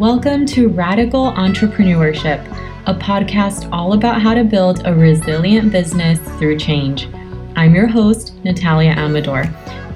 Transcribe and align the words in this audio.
Welcome 0.00 0.46
to 0.46 0.70
Radical 0.70 1.30
Entrepreneurship, 1.32 2.40
a 2.86 2.94
podcast 2.94 3.68
all 3.70 3.92
about 3.92 4.22
how 4.22 4.32
to 4.32 4.44
build 4.44 4.80
a 4.86 4.94
resilient 4.94 5.70
business 5.72 6.18
through 6.38 6.56
change. 6.56 7.06
I'm 7.54 7.74
your 7.74 7.86
host, 7.86 8.42
Natalia 8.42 8.92
Amador, 8.92 9.44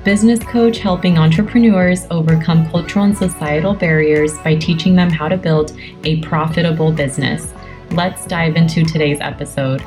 business 0.05 0.41
coach 0.41 0.77
helping 0.77 1.17
entrepreneurs 1.17 2.07
overcome 2.11 2.69
cultural 2.69 3.07
and 3.07 3.17
societal 3.17 3.73
barriers 3.73 4.37
by 4.41 4.57
teaching 4.57 4.95
them 4.95 5.09
how 5.09 5.27
to 5.27 5.39
build 5.39 5.75
a 6.05 6.21
profitable 6.21 6.93
business. 6.93 7.51
Let's 7.93 8.27
dive 8.27 8.57
into 8.57 8.85
today's 8.85 9.23
episode. 9.23 9.83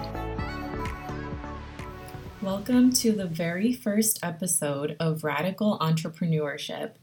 Welcome 2.42 2.92
to 2.94 3.12
the 3.12 3.28
very 3.28 3.72
first 3.72 4.18
episode 4.24 4.96
of 5.00 5.24
Radical 5.24 5.78
Entrepreneurship. 5.78 6.94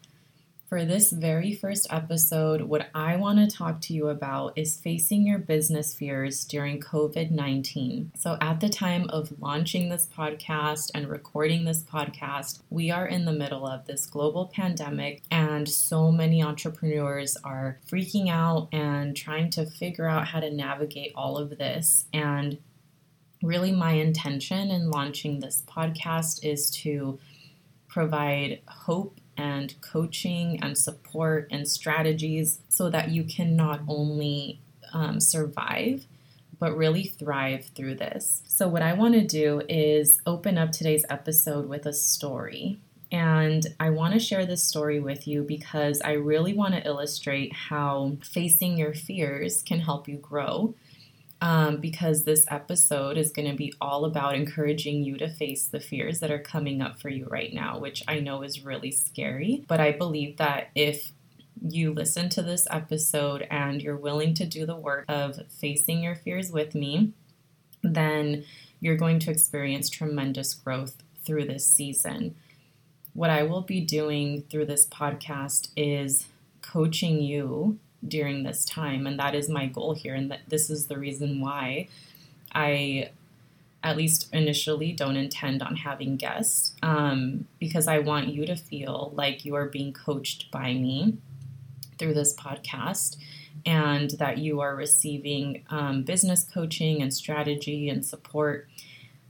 For 0.66 0.86
this 0.86 1.12
very 1.12 1.52
first 1.52 1.86
episode, 1.90 2.62
what 2.62 2.88
I 2.94 3.16
want 3.16 3.38
to 3.38 3.54
talk 3.54 3.82
to 3.82 3.92
you 3.92 4.08
about 4.08 4.54
is 4.56 4.80
facing 4.80 5.26
your 5.26 5.38
business 5.38 5.94
fears 5.94 6.42
during 6.46 6.80
COVID 6.80 7.30
19. 7.30 8.12
So, 8.16 8.38
at 8.40 8.60
the 8.60 8.70
time 8.70 9.06
of 9.10 9.38
launching 9.40 9.88
this 9.88 10.08
podcast 10.16 10.90
and 10.94 11.06
recording 11.06 11.64
this 11.64 11.82
podcast, 11.82 12.60
we 12.70 12.90
are 12.90 13.06
in 13.06 13.26
the 13.26 13.32
middle 13.32 13.66
of 13.66 13.84
this 13.84 14.06
global 14.06 14.46
pandemic, 14.46 15.22
and 15.30 15.68
so 15.68 16.10
many 16.10 16.42
entrepreneurs 16.42 17.36
are 17.44 17.78
freaking 17.86 18.30
out 18.30 18.68
and 18.72 19.14
trying 19.14 19.50
to 19.50 19.66
figure 19.66 20.08
out 20.08 20.28
how 20.28 20.40
to 20.40 20.50
navigate 20.50 21.12
all 21.14 21.36
of 21.36 21.58
this. 21.58 22.06
And 22.14 22.56
really, 23.42 23.70
my 23.70 23.92
intention 23.92 24.70
in 24.70 24.90
launching 24.90 25.40
this 25.40 25.62
podcast 25.68 26.42
is 26.42 26.70
to 26.70 27.18
provide 27.86 28.60
hope 28.66 29.20
and 29.36 29.74
coaching 29.80 30.58
and 30.62 30.76
support 30.76 31.48
and 31.50 31.68
strategies 31.68 32.60
so 32.68 32.90
that 32.90 33.10
you 33.10 33.24
can 33.24 33.56
not 33.56 33.80
only 33.88 34.60
um, 34.92 35.20
survive 35.20 36.06
but 36.58 36.76
really 36.76 37.04
thrive 37.04 37.66
through 37.74 37.96
this. 37.96 38.42
So, 38.46 38.68
what 38.68 38.80
I 38.80 38.94
want 38.94 39.14
to 39.14 39.26
do 39.26 39.60
is 39.68 40.20
open 40.26 40.56
up 40.56 40.72
today's 40.72 41.04
episode 41.10 41.68
with 41.68 41.84
a 41.84 41.92
story. 41.92 42.78
And 43.12 43.66
I 43.78 43.90
want 43.90 44.14
to 44.14 44.18
share 44.18 44.46
this 44.46 44.64
story 44.64 44.98
with 44.98 45.28
you 45.28 45.42
because 45.42 46.00
I 46.00 46.12
really 46.12 46.54
want 46.54 46.74
to 46.74 46.86
illustrate 46.86 47.52
how 47.52 48.16
facing 48.24 48.76
your 48.76 48.94
fears 48.94 49.62
can 49.62 49.80
help 49.80 50.08
you 50.08 50.16
grow 50.16 50.74
um, 51.44 51.76
because 51.76 52.24
this 52.24 52.46
episode 52.48 53.18
is 53.18 53.30
going 53.30 53.46
to 53.46 53.54
be 53.54 53.74
all 53.78 54.06
about 54.06 54.34
encouraging 54.34 55.04
you 55.04 55.18
to 55.18 55.28
face 55.28 55.66
the 55.66 55.78
fears 55.78 56.20
that 56.20 56.30
are 56.30 56.38
coming 56.38 56.80
up 56.80 56.98
for 56.98 57.10
you 57.10 57.26
right 57.26 57.52
now, 57.52 57.78
which 57.78 58.02
I 58.08 58.20
know 58.20 58.42
is 58.42 58.64
really 58.64 58.90
scary. 58.90 59.62
But 59.68 59.78
I 59.78 59.92
believe 59.92 60.38
that 60.38 60.70
if 60.74 61.12
you 61.60 61.92
listen 61.92 62.30
to 62.30 62.42
this 62.42 62.66
episode 62.70 63.46
and 63.50 63.82
you're 63.82 63.94
willing 63.94 64.32
to 64.36 64.46
do 64.46 64.64
the 64.64 64.74
work 64.74 65.04
of 65.06 65.38
facing 65.50 66.02
your 66.02 66.14
fears 66.14 66.50
with 66.50 66.74
me, 66.74 67.12
then 67.82 68.46
you're 68.80 68.96
going 68.96 69.18
to 69.18 69.30
experience 69.30 69.90
tremendous 69.90 70.54
growth 70.54 70.96
through 71.26 71.44
this 71.44 71.66
season. 71.66 72.36
What 73.12 73.28
I 73.28 73.42
will 73.42 73.60
be 73.60 73.82
doing 73.82 74.44
through 74.48 74.64
this 74.64 74.86
podcast 74.86 75.68
is 75.76 76.26
coaching 76.62 77.20
you 77.20 77.78
during 78.06 78.42
this 78.42 78.64
time. 78.64 79.06
And 79.06 79.18
that 79.18 79.34
is 79.34 79.48
my 79.48 79.66
goal 79.66 79.94
here. 79.94 80.14
And 80.14 80.30
that 80.30 80.40
this 80.48 80.70
is 80.70 80.86
the 80.86 80.98
reason 80.98 81.40
why 81.40 81.88
I, 82.54 83.10
at 83.82 83.96
least 83.96 84.28
initially, 84.32 84.92
don't 84.92 85.16
intend 85.16 85.62
on 85.62 85.76
having 85.76 86.16
guests 86.16 86.74
um, 86.82 87.46
because 87.58 87.88
I 87.88 87.98
want 87.98 88.28
you 88.28 88.46
to 88.46 88.56
feel 88.56 89.12
like 89.14 89.44
you 89.44 89.54
are 89.54 89.66
being 89.66 89.92
coached 89.92 90.50
by 90.50 90.74
me 90.74 91.18
through 91.98 92.14
this 92.14 92.34
podcast 92.34 93.16
and 93.66 94.10
that 94.12 94.38
you 94.38 94.60
are 94.60 94.74
receiving 94.74 95.64
um, 95.70 96.02
business 96.02 96.44
coaching 96.44 97.00
and 97.00 97.14
strategy 97.14 97.88
and 97.88 98.04
support. 98.04 98.68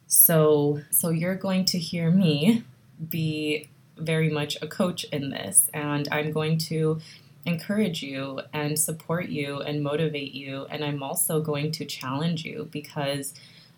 So, 0.06 0.80
so 0.90 1.10
you're 1.10 1.34
going 1.34 1.64
to 1.66 1.78
hear 1.78 2.10
me 2.10 2.64
be 3.08 3.68
very 3.96 4.28
much 4.28 4.56
a 4.60 4.66
coach 4.66 5.04
in 5.04 5.30
this, 5.30 5.70
and 5.72 6.08
I'm 6.10 6.32
going 6.32 6.58
to 6.58 7.00
encourage 7.46 8.02
you 8.02 8.40
and 8.52 8.78
support 8.78 9.28
you 9.28 9.60
and 9.60 9.82
motivate 9.82 10.32
you. 10.32 10.66
And 10.70 10.84
I'm 10.84 11.02
also 11.02 11.40
going 11.40 11.72
to 11.72 11.84
challenge 11.84 12.44
you 12.44 12.68
because 12.70 13.34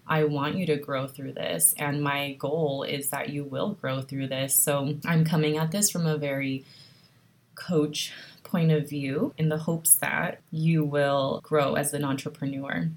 I 0.07 0.25
want 0.25 0.57
you 0.57 0.67
to 0.67 0.77
grow 0.77 1.09
through 1.09 1.33
this. 1.33 1.75
And 1.79 2.03
my 2.03 2.35
goal 2.35 2.85
is 2.85 3.11
that 3.11 3.31
you 3.31 3.45
will 3.45 3.71
grow 3.71 4.03
through 4.03 4.29
this. 4.29 4.55
So 4.55 4.95
I'm 5.05 5.25
coming 5.25 5.57
at 5.57 5.73
this 5.73 5.91
from 5.91 6.07
a 6.07 6.17
very 6.17 6.65
coach 7.57 8.13
point 8.45 8.71
of 8.71 8.89
view 8.89 9.35
in 9.37 9.49
the 9.49 9.59
hopes 9.59 9.95
that 9.97 10.41
you 10.53 10.85
will 10.85 11.41
grow 11.43 11.75
as 11.75 11.93
an 11.93 12.05
entrepreneur. 12.05 12.91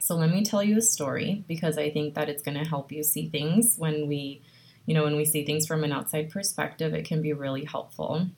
So 0.00 0.14
let 0.16 0.30
me 0.30 0.44
tell 0.44 0.62
you 0.62 0.76
a 0.78 0.82
story 0.82 1.44
because 1.48 1.78
I 1.78 1.90
think 1.90 2.14
that 2.14 2.28
it's 2.28 2.42
going 2.42 2.58
to 2.58 2.68
help 2.68 2.92
you 2.92 3.02
see 3.02 3.28
things 3.28 3.76
when 3.78 4.06
we, 4.06 4.42
you 4.84 4.94
know, 4.94 5.04
when 5.04 5.16
we 5.16 5.24
see 5.24 5.44
things 5.44 5.66
from 5.66 5.82
an 5.82 5.92
outside 5.92 6.30
perspective, 6.30 6.92
it 6.92 7.06
can 7.06 7.22
be 7.22 7.32
really 7.32 7.64
helpful. 7.64 8.28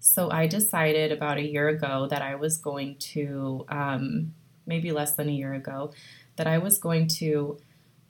So 0.00 0.30
I 0.30 0.46
decided 0.46 1.12
about 1.12 1.38
a 1.38 1.46
year 1.46 1.68
ago 1.68 2.06
that 2.08 2.22
I 2.22 2.36
was 2.36 2.58
going 2.58 2.96
to, 2.98 3.64
um, 3.68 4.34
maybe 4.66 4.92
less 4.92 5.14
than 5.14 5.28
a 5.28 5.32
year 5.32 5.54
ago, 5.54 5.92
that 6.36 6.46
I 6.46 6.58
was 6.58 6.78
going 6.78 7.08
to 7.08 7.58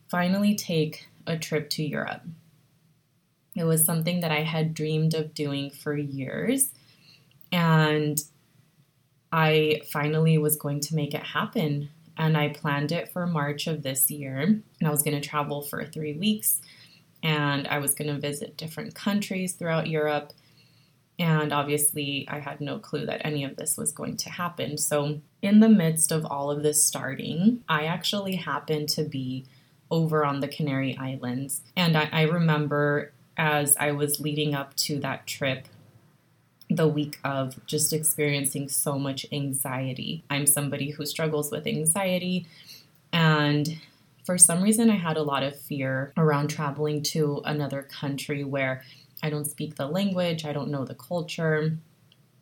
finally 0.08 0.54
take 0.54 1.08
a 1.26 1.38
trip 1.38 1.70
to 1.70 1.82
Europe. 1.82 2.22
It 3.54 3.64
was 3.64 3.84
something 3.84 4.20
that 4.20 4.30
I 4.30 4.42
had 4.42 4.74
dreamed 4.74 5.14
of 5.14 5.34
doing 5.34 5.70
for 5.70 5.96
years. 5.96 6.70
And 7.50 8.22
I 9.32 9.80
finally 9.90 10.38
was 10.38 10.56
going 10.56 10.80
to 10.80 10.94
make 10.94 11.14
it 11.14 11.22
happen. 11.22 11.90
And 12.16 12.36
I 12.36 12.48
planned 12.48 12.92
it 12.92 13.10
for 13.12 13.26
March 13.26 13.66
of 13.66 13.82
this 13.82 14.10
year. 14.10 14.38
And 14.38 14.62
I 14.84 14.90
was 14.90 15.02
going 15.02 15.20
to 15.20 15.28
travel 15.28 15.62
for 15.62 15.84
three 15.84 16.14
weeks. 16.14 16.60
And 17.22 17.66
I 17.66 17.78
was 17.78 17.94
going 17.94 18.12
to 18.14 18.20
visit 18.20 18.56
different 18.56 18.94
countries 18.94 19.54
throughout 19.54 19.88
Europe. 19.88 20.32
And 21.18 21.52
obviously, 21.52 22.26
I 22.30 22.38
had 22.38 22.60
no 22.60 22.78
clue 22.78 23.04
that 23.06 23.22
any 23.24 23.42
of 23.42 23.56
this 23.56 23.76
was 23.76 23.90
going 23.90 24.16
to 24.18 24.30
happen. 24.30 24.78
So, 24.78 25.20
in 25.42 25.60
the 25.60 25.68
midst 25.68 26.12
of 26.12 26.24
all 26.24 26.50
of 26.50 26.62
this 26.62 26.84
starting, 26.84 27.64
I 27.68 27.84
actually 27.86 28.36
happened 28.36 28.88
to 28.90 29.02
be 29.02 29.44
over 29.90 30.24
on 30.24 30.40
the 30.40 30.48
Canary 30.48 30.96
Islands. 30.96 31.62
And 31.76 31.96
I, 31.96 32.08
I 32.12 32.22
remember 32.22 33.12
as 33.36 33.76
I 33.78 33.92
was 33.92 34.20
leading 34.20 34.54
up 34.54 34.76
to 34.76 34.98
that 35.00 35.26
trip, 35.26 35.66
the 36.70 36.88
week 36.88 37.18
of 37.24 37.64
just 37.66 37.92
experiencing 37.92 38.68
so 38.68 38.98
much 38.98 39.26
anxiety. 39.32 40.22
I'm 40.28 40.46
somebody 40.46 40.90
who 40.90 41.06
struggles 41.06 41.50
with 41.50 41.66
anxiety, 41.66 42.46
and 43.12 43.78
for 44.24 44.36
some 44.36 44.62
reason, 44.62 44.90
I 44.90 44.96
had 44.96 45.16
a 45.16 45.22
lot 45.22 45.42
of 45.42 45.58
fear 45.58 46.12
around 46.14 46.48
traveling 46.48 47.02
to 47.04 47.40
another 47.46 47.82
country 47.82 48.44
where 48.44 48.82
I 49.22 49.30
don't 49.30 49.44
speak 49.44 49.76
the 49.76 49.86
language, 49.86 50.44
I 50.44 50.52
don't 50.52 50.70
know 50.70 50.84
the 50.84 50.94
culture. 50.94 51.76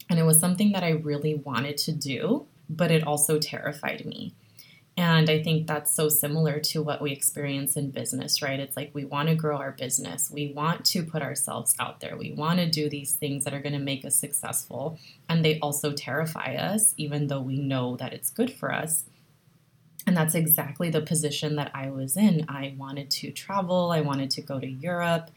And 0.09 0.19
it 0.19 0.25
was 0.25 0.39
something 0.39 0.73
that 0.73 0.85
I 0.85 0.91
really 0.91 1.35
wanted 1.35 1.77
to 1.79 1.93
do, 1.93 2.47
but 2.69 2.91
it 2.91 3.07
also 3.07 3.39
terrified 3.39 4.05
me. 4.05 4.35
And 4.99 5.29
I 5.29 5.43
think 5.43 5.67
that's 5.67 5.95
so 5.95 6.09
similar 6.09 6.59
to 6.59 6.83
what 6.83 7.03
we 7.03 7.13
experience 7.13 7.77
in 7.77 7.91
business, 7.91 8.41
right? 8.41 8.59
It's 8.59 8.79
like 8.79 8.93
we 8.95 9.05
want 9.05 9.29
to 9.29 9.35
grow 9.35 9.59
our 9.59 9.73
business. 9.73 10.31
We 10.31 10.53
want 10.55 10.87
to 10.87 11.03
put 11.03 11.21
ourselves 11.21 11.75
out 11.79 12.01
there. 12.01 12.17
We 12.17 12.33
want 12.33 12.61
to 12.61 12.71
do 12.71 12.89
these 12.89 13.13
things 13.13 13.45
that 13.45 13.53
are 13.53 13.61
going 13.61 13.75
to 13.75 13.79
make 13.79 14.07
us 14.07 14.17
successful. 14.17 14.99
And 15.29 15.45
they 15.45 15.59
also 15.59 15.93
terrify 15.93 16.55
us, 16.55 16.95
even 16.97 17.27
though 17.27 17.43
we 17.43 17.59
know 17.59 17.97
that 17.97 18.15
it's 18.15 18.31
good 18.31 18.51
for 18.51 18.73
us. 18.73 19.05
And 20.07 20.17
that's 20.17 20.35
exactly 20.35 20.89
the 20.89 21.03
position 21.03 21.57
that 21.57 21.73
I 21.75 21.91
was 21.91 22.17
in. 22.17 22.47
I 22.49 22.75
wanted 22.79 23.11
to 23.11 23.31
travel, 23.33 23.91
I 23.91 24.01
wanted 24.01 24.31
to 24.31 24.41
go 24.41 24.59
to 24.59 24.67
Europe 24.67 25.31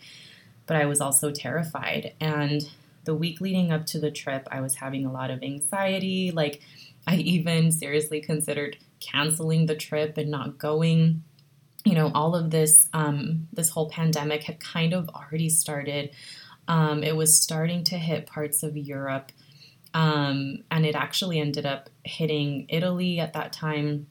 but 0.69 0.77
I 0.77 0.85
was 0.85 1.01
also 1.01 1.31
terrified. 1.31 2.13
And 2.21 2.69
the 3.03 3.15
week 3.15 3.41
leading 3.41 3.71
up 3.71 3.87
to 3.87 3.99
the 3.99 4.11
trip, 4.11 4.47
I 4.51 4.61
was 4.61 4.75
having 4.75 5.03
a 5.03 5.11
lot 5.11 5.31
of 5.31 5.41
anxiety. 5.41 6.29
Like, 6.29 6.61
I 7.07 7.15
even 7.15 7.71
seriously 7.71 8.21
considered 8.21 8.77
canceling 8.99 9.65
the 9.65 9.75
trip 9.75 10.15
and 10.15 10.29
not 10.29 10.59
going. 10.59 11.23
You 11.85 11.95
know, 11.95 12.11
all 12.13 12.35
of 12.35 12.51
this, 12.51 12.87
um, 12.93 13.47
this 13.51 13.71
whole 13.71 13.89
pandemic 13.89 14.43
had 14.43 14.59
kind 14.59 14.93
of 14.93 15.09
already 15.09 15.49
started. 15.49 16.11
Um, 16.67 17.01
it 17.03 17.15
was 17.15 17.41
starting 17.41 17.83
to 17.85 17.97
hit 17.97 18.27
parts 18.27 18.61
of 18.61 18.77
Europe. 18.77 19.31
Um, 19.95 20.65
and 20.69 20.85
it 20.85 20.93
actually 20.93 21.39
ended 21.39 21.65
up 21.65 21.89
hitting 22.03 22.67
Italy 22.69 23.19
at 23.19 23.33
that 23.33 23.53
time. 23.53 24.05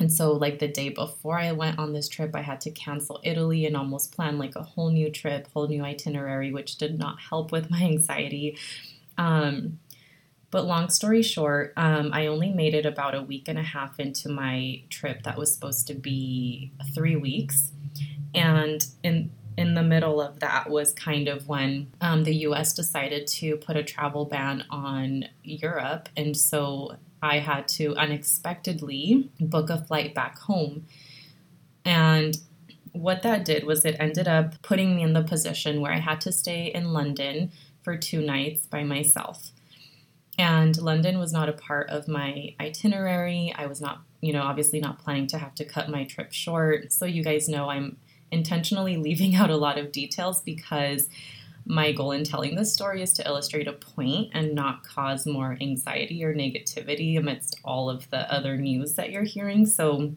And 0.00 0.10
so, 0.10 0.32
like 0.32 0.58
the 0.58 0.66
day 0.66 0.88
before 0.88 1.38
I 1.38 1.52
went 1.52 1.78
on 1.78 1.92
this 1.92 2.08
trip, 2.08 2.34
I 2.34 2.40
had 2.40 2.60
to 2.62 2.70
cancel 2.70 3.20
Italy 3.22 3.66
and 3.66 3.76
almost 3.76 4.16
plan 4.16 4.38
like 4.38 4.56
a 4.56 4.62
whole 4.62 4.90
new 4.90 5.10
trip, 5.10 5.46
whole 5.52 5.68
new 5.68 5.84
itinerary, 5.84 6.50
which 6.50 6.78
did 6.78 6.98
not 6.98 7.20
help 7.20 7.52
with 7.52 7.70
my 7.70 7.82
anxiety. 7.82 8.56
Um, 9.18 9.78
but 10.50 10.64
long 10.64 10.88
story 10.88 11.22
short, 11.22 11.74
um, 11.76 12.10
I 12.12 12.26
only 12.26 12.50
made 12.50 12.74
it 12.74 12.86
about 12.86 13.14
a 13.14 13.22
week 13.22 13.46
and 13.46 13.58
a 13.58 13.62
half 13.62 14.00
into 14.00 14.30
my 14.30 14.82
trip 14.88 15.22
that 15.22 15.38
was 15.38 15.52
supposed 15.52 15.86
to 15.88 15.94
be 15.94 16.72
three 16.94 17.14
weeks. 17.14 17.70
And 18.34 18.84
in 19.02 19.30
in 19.58 19.74
the 19.74 19.82
middle 19.82 20.22
of 20.22 20.40
that 20.40 20.70
was 20.70 20.92
kind 20.94 21.28
of 21.28 21.46
when 21.46 21.92
um, 22.00 22.24
the 22.24 22.34
US 22.46 22.72
decided 22.72 23.26
to 23.26 23.56
put 23.56 23.76
a 23.76 23.82
travel 23.82 24.24
ban 24.24 24.64
on 24.70 25.26
Europe. 25.42 26.08
And 26.16 26.34
so 26.34 26.96
I 27.22 27.38
had 27.38 27.68
to 27.68 27.94
unexpectedly 27.96 29.30
book 29.40 29.70
a 29.70 29.78
flight 29.78 30.14
back 30.14 30.38
home. 30.38 30.86
And 31.84 32.38
what 32.92 33.22
that 33.22 33.44
did 33.44 33.64
was 33.64 33.84
it 33.84 33.96
ended 33.98 34.28
up 34.28 34.60
putting 34.62 34.96
me 34.96 35.02
in 35.02 35.12
the 35.12 35.22
position 35.22 35.80
where 35.80 35.92
I 35.92 35.98
had 35.98 36.20
to 36.22 36.32
stay 36.32 36.66
in 36.66 36.92
London 36.92 37.52
for 37.82 37.96
two 37.96 38.20
nights 38.20 38.66
by 38.66 38.84
myself. 38.84 39.50
And 40.38 40.80
London 40.80 41.18
was 41.18 41.32
not 41.32 41.48
a 41.48 41.52
part 41.52 41.90
of 41.90 42.08
my 42.08 42.54
itinerary. 42.58 43.54
I 43.56 43.66
was 43.66 43.80
not, 43.80 44.00
you 44.20 44.32
know, 44.32 44.42
obviously 44.42 44.80
not 44.80 44.98
planning 44.98 45.26
to 45.28 45.38
have 45.38 45.54
to 45.56 45.64
cut 45.64 45.90
my 45.90 46.04
trip 46.04 46.32
short. 46.32 46.92
So 46.92 47.04
you 47.04 47.22
guys 47.22 47.48
know 47.48 47.68
I'm 47.68 47.98
intentionally 48.30 48.96
leaving 48.96 49.34
out 49.34 49.50
a 49.50 49.56
lot 49.56 49.78
of 49.78 49.92
details 49.92 50.40
because 50.40 51.08
my 51.66 51.92
goal 51.92 52.12
in 52.12 52.24
telling 52.24 52.54
this 52.54 52.72
story 52.72 53.02
is 53.02 53.12
to 53.14 53.26
illustrate 53.26 53.68
a 53.68 53.72
point 53.72 54.30
and 54.32 54.54
not 54.54 54.82
cause 54.82 55.26
more 55.26 55.56
anxiety 55.60 56.24
or 56.24 56.34
negativity 56.34 57.18
amidst 57.18 57.60
all 57.64 57.88
of 57.88 58.08
the 58.10 58.32
other 58.32 58.56
news 58.56 58.94
that 58.94 59.10
you're 59.10 59.24
hearing. 59.24 59.66
So 59.66 60.14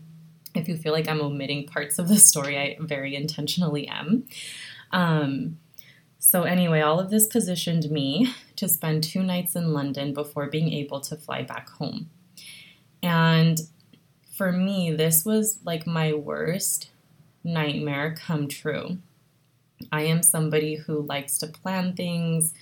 if 0.56 0.68
you 0.68 0.78
feel 0.78 0.94
like 0.94 1.08
I'm 1.08 1.22
omitting 1.22 1.68
parts 1.68 2.00
of 2.00 2.08
the 2.08 2.18
story, 2.18 2.58
I 2.58 2.78
very 2.80 3.16
intentionally 3.16 3.88
am. 3.88 4.26
Um, 4.92 5.58
so, 6.20 6.44
anyway, 6.44 6.80
all 6.80 7.02
of 7.02 7.10
this 7.10 7.28
positioned 7.28 7.92
me 7.92 8.34
to 8.56 8.70
spend 8.70 9.04
two 9.04 9.24
nights 9.24 9.58
in 9.58 9.74
London 9.74 10.14
before 10.14 10.50
being 10.50 10.72
able 10.72 11.02
to 11.02 11.18
fly 11.18 11.44
back 11.44 11.70
home. 11.70 12.10
And 13.02 13.60
for 14.32 14.52
me, 14.52 14.94
this 14.96 15.26
was 15.26 15.60
like 15.66 15.86
my 15.86 16.14
worst 16.14 16.92
nightmare 17.44 18.16
come 18.18 18.48
true. 18.48 19.00
I 19.92 20.04
am 20.04 20.24
somebody 20.24 20.76
who 20.76 21.02
likes 21.02 21.38
to 21.40 21.48
plan 21.48 21.96
things, 21.96 22.54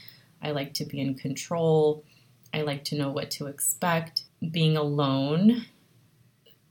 I 0.42 0.52
like 0.52 0.74
to 0.76 0.86
be 0.86 1.00
in 1.00 1.16
control, 1.16 2.04
I 2.54 2.62
like 2.62 2.84
to 2.86 2.98
know 2.98 3.10
what 3.10 3.32
to 3.32 3.48
expect. 3.48 4.24
Being 4.52 4.76
alone 4.76 5.66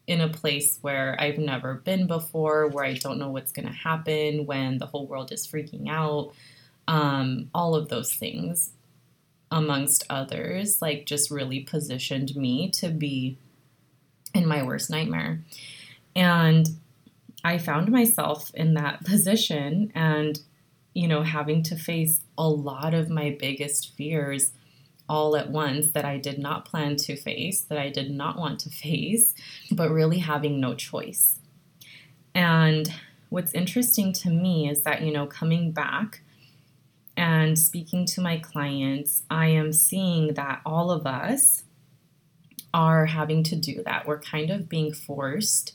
in 0.07 0.21
a 0.21 0.29
place 0.29 0.79
where 0.81 1.17
I've 1.21 1.39
never 1.39 1.75
been 1.75 2.07
before, 2.07 2.67
where 2.67 2.85
I 2.85 2.95
don't 2.95 3.19
know 3.19 3.31
what's 3.31 3.53
going 3.53 3.69
to 3.69 3.73
happen 3.73 4.45
when 4.45 4.79
the 4.79 4.87
whole 4.87 5.07
world 5.07 5.31
is 5.31 5.47
freaking 5.47 5.89
out, 5.89 6.33
um, 6.89 7.49
all 7.55 7.77
of 7.77 7.89
those 7.89 8.13
things, 8.13 8.73
amongst 9.53 10.05
others, 10.11 10.83
like 10.83 11.07
just 11.07 11.31
really 11.31 11.61
positioned 11.61 12.35
me 12.35 12.71
to 12.71 12.89
be 12.89 13.39
in 14.35 14.47
my 14.47 14.63
worst 14.63 14.91
nightmare. 14.91 15.43
And 16.15 16.69
I 17.43 17.59
found 17.59 17.91
myself 17.91 18.51
in 18.55 18.75
that 18.75 19.05
position 19.05 19.93
and, 19.95 20.41
you 20.95 21.09
know, 21.09 21.23
having 21.23 21.63
to 21.65 21.77
face 21.77 22.21
a 22.37 22.49
lot 22.49 22.95
of 22.95 23.11
my 23.11 23.37
biggest 23.39 23.95
fears 23.97 24.53
all 25.09 25.37
at 25.37 25.51
once 25.51 25.91
that 25.91 26.05
I 26.05 26.19
did 26.19 26.39
not 26.39 26.65
plan 26.65 26.95
to 26.97 27.17
face, 27.17 27.63
that 27.63 27.79
I 27.79 27.91
did 27.91 28.11
not 28.11 28.39
want 28.39 28.61
to 28.61 28.71
face, 28.71 29.35
but 29.71 29.91
really 29.91 30.19
having 30.19 30.61
no 30.61 30.75
choice. 30.75 31.37
And 32.35 32.93
what's 33.29 33.55
interesting 33.55 34.13
to 34.13 34.31
me 34.31 34.69
is 34.69 34.83
that, 34.83 35.03
you 35.03 35.13
know, 35.13 35.27
coming 35.27 35.73
back 35.73 36.23
and 37.17 37.59
speaking 37.59 38.07
to 38.07 38.21
my 38.21 38.39
clients, 38.39 39.23
I 39.29 39.49
am 39.49 39.73
seeing 39.73 40.35
that 40.35 40.61
all 40.65 40.91
of 40.91 41.07
us 41.07 41.65
are 42.73 43.07
having 43.07 43.43
to 43.45 43.57
do 43.57 43.83
that. 43.85 44.07
We're 44.07 44.21
kind 44.21 44.51
of 44.51 44.69
being 44.69 44.93
forced 44.93 45.75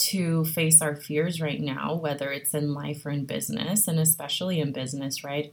to 0.00 0.44
face 0.44 0.80
our 0.80 0.96
fears 0.96 1.40
right 1.40 1.60
now, 1.60 1.94
whether 1.94 2.30
it's 2.30 2.54
in 2.54 2.74
life 2.74 3.04
or 3.04 3.10
in 3.10 3.24
business, 3.24 3.86
and 3.86 3.98
especially 3.98 4.60
in 4.60 4.72
business, 4.72 5.22
right? 5.22 5.52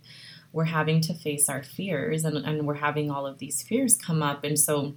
We're 0.54 0.66
having 0.66 1.02
to 1.02 1.14
face 1.14 1.50
our 1.50 1.64
fears 1.64 2.24
and, 2.24 2.38
and 2.38 2.66
we're 2.66 2.76
having 2.76 3.12
all 3.12 3.28
of 3.28 3.40
these 3.40 3.62
fears 3.62 3.98
come 3.98 4.24
up. 4.24 4.44
And 4.44 4.58
so, 4.60 4.96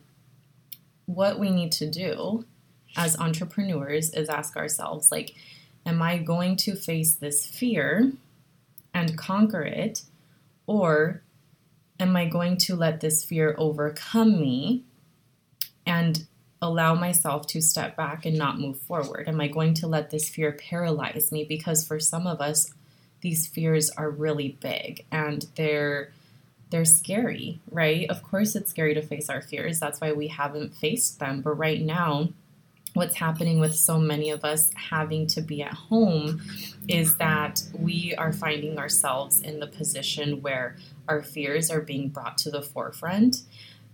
what 1.07 1.39
we 1.39 1.51
need 1.51 1.73
to 1.73 1.91
do 1.91 2.45
as 2.97 3.19
entrepreneurs 3.19 4.11
is 4.11 4.29
ask 4.29 4.57
ourselves, 4.57 5.11
like, 5.11 5.35
am 5.85 6.01
I 6.01 6.19
going 6.19 6.57
to 6.59 6.77
face 6.77 7.15
this 7.15 7.47
fear 7.47 8.13
and 8.95 9.19
conquer 9.19 9.63
it? 9.63 10.03
Or 10.67 11.23
am 11.99 12.17
I 12.17 12.27
going 12.27 12.57
to 12.59 12.77
let 12.77 13.01
this 13.01 13.25
fear 13.25 13.55
overcome 13.59 14.41
me 14.41 14.85
and 15.85 16.27
allow 16.63 16.95
myself 16.95 17.47
to 17.49 17.61
step 17.61 17.97
back 17.97 18.27
and 18.27 18.37
not 18.37 18.59
move 18.61 18.79
forward? 18.79 19.29
Am 19.29 19.41
I 19.41 19.49
going 19.49 19.75
to 19.75 19.87
let 19.87 20.11
this 20.11 20.29
fear 20.29 20.53
paralyze 20.53 21.33
me? 21.33 21.45
Because 21.45 21.87
for 21.87 21.99
some 21.99 22.27
of 22.27 22.41
us, 22.41 22.73
these 23.21 23.47
fears 23.47 23.91
are 23.91 24.11
really 24.11 24.57
big 24.61 25.05
and 25.11 25.47
they're 25.57 26.13
they're 26.71 26.85
scary, 26.85 27.61
right? 27.73 28.09
Of 28.09 28.23
course 28.23 28.55
it's 28.55 28.71
scary 28.71 28.95
to 28.95 29.03
face 29.03 29.29
our 29.29 29.43
fears. 29.43 29.81
That's 29.81 30.01
why 30.01 30.13
we 30.13 30.29
haven't 30.29 30.73
faced 30.73 31.19
them. 31.19 31.41
But 31.41 31.55
right 31.55 31.83
now, 31.83 32.29
what's 32.95 33.17
happening 33.17 33.59
with 33.59 33.75
so 33.75 33.99
many 33.99 34.31
of 34.31 34.45
us 34.45 34.71
having 34.77 35.27
to 35.29 35.41
be 35.41 35.63
at 35.63 35.73
home 35.73 36.41
is 36.87 37.17
that 37.17 37.63
we 37.77 38.15
are 38.17 38.33
finding 38.33 38.79
ourselves 38.79 39.41
in 39.41 39.59
the 39.59 39.67
position 39.67 40.43
where 40.43 40.77
our 41.09 41.23
fears 41.23 41.71
are 41.71 41.81
being 41.81 42.09
brought 42.09 42.39
to 42.39 42.51
the 42.51 42.63
forefront 42.63 43.43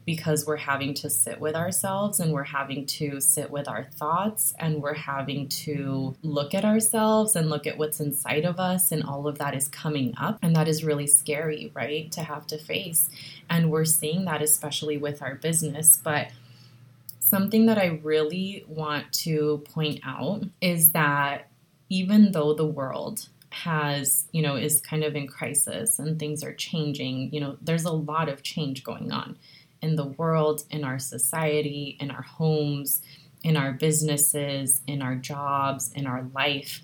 because 0.07 0.47
we're 0.47 0.57
having 0.57 0.95
to 0.95 1.11
sit 1.11 1.41
with 1.41 1.57
ourselves 1.57 2.21
and 2.21 2.33
we're 2.33 2.45
having 2.45 2.87
to 2.87 3.21
sit 3.21 3.51
with 3.51 3.67
our 3.67 3.83
thoughts 3.83 4.55
and 4.61 4.81
we're 4.81 4.95
having 4.95 5.49
to 5.49 6.15
look 6.23 6.55
at 6.55 6.65
ourselves 6.65 7.35
and 7.35 7.51
look 7.51 7.67
at 7.67 7.77
what's 7.77 7.99
inside 7.99 8.45
of 8.45 8.61
us 8.61 8.93
and 8.93 9.03
all 9.03 9.27
of 9.27 9.37
that 9.39 9.53
is 9.53 9.67
coming 9.67 10.15
up. 10.17 10.39
And 10.41 10.55
that 10.55 10.69
is 10.69 10.85
really 10.85 11.09
scary 11.09 11.73
right 11.75 12.11
to 12.13 12.23
have 12.23 12.47
to 12.47 12.57
face. 12.57 13.11
And 13.51 13.69
we're 13.69 13.85
seeing 13.85 14.25
that 14.27 14.41
especially 14.41 14.97
with 14.97 15.21
our 15.23 15.35
business. 15.35 16.01
But 16.03 16.29
something 17.19 17.67
that 17.67 17.77
i 17.77 17.87
really 18.05 18.65
want 18.69 19.13
to 19.13 19.61
point 19.73 19.99
out 20.05 20.45
is 20.61 20.91
that 20.91 21.49
even 21.89 22.31
though 22.31 22.55
the 22.55 22.67
world 22.67 23.29
has, 23.51 24.29
you 24.31 24.43
know, 24.43 24.55
is 24.55 24.81
kind 24.81 25.03
of 25.03 25.17
in 25.17 25.27
crisis 25.27 25.99
and 25.99 26.21
things 26.21 26.45
are 26.45 26.53
changing, 26.53 27.33
you 27.33 27.41
know, 27.41 27.57
there's 27.61 27.85
a 27.85 27.91
lot 27.91 28.29
of 28.29 28.45
change 28.45 28.85
going 28.85 29.11
on 29.11 29.37
in 29.83 29.97
the 29.97 30.07
world, 30.07 30.65
in 30.71 30.85
our 30.85 30.99
society, 30.99 31.97
in 32.01 32.11
our 32.11 32.23
homes, 32.23 33.03
in 33.45 33.57
our 33.57 33.73
businesses, 33.73 34.81
in 34.87 35.03
our 35.03 35.15
jobs, 35.15 35.93
in 35.95 36.07
our 36.07 36.27
life. 36.35 36.83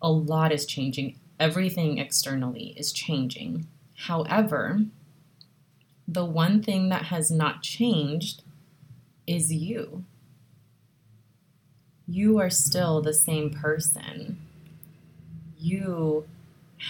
A 0.00 0.10
lot 0.10 0.52
is 0.52 0.66
changing. 0.66 1.18
Everything 1.38 1.98
externally 1.98 2.74
is 2.76 2.92
changing. 2.92 3.66
However, 3.96 4.80
the 6.08 6.24
one 6.24 6.62
thing 6.62 6.88
that 6.88 7.06
has 7.06 7.30
not 7.30 7.62
changed 7.62 8.42
is 9.26 9.52
you. 9.52 10.04
You 12.08 12.38
are 12.38 12.50
still 12.50 13.00
the 13.00 13.14
same 13.14 13.50
person. 13.50 14.38
You 15.58 16.26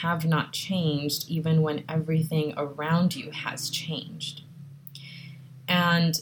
have 0.00 0.24
not 0.24 0.52
changed 0.52 1.28
even 1.28 1.60
when 1.60 1.84
everything 1.88 2.54
around 2.56 3.14
you 3.14 3.30
has 3.30 3.68
changed. 3.68 4.41
And 5.72 6.20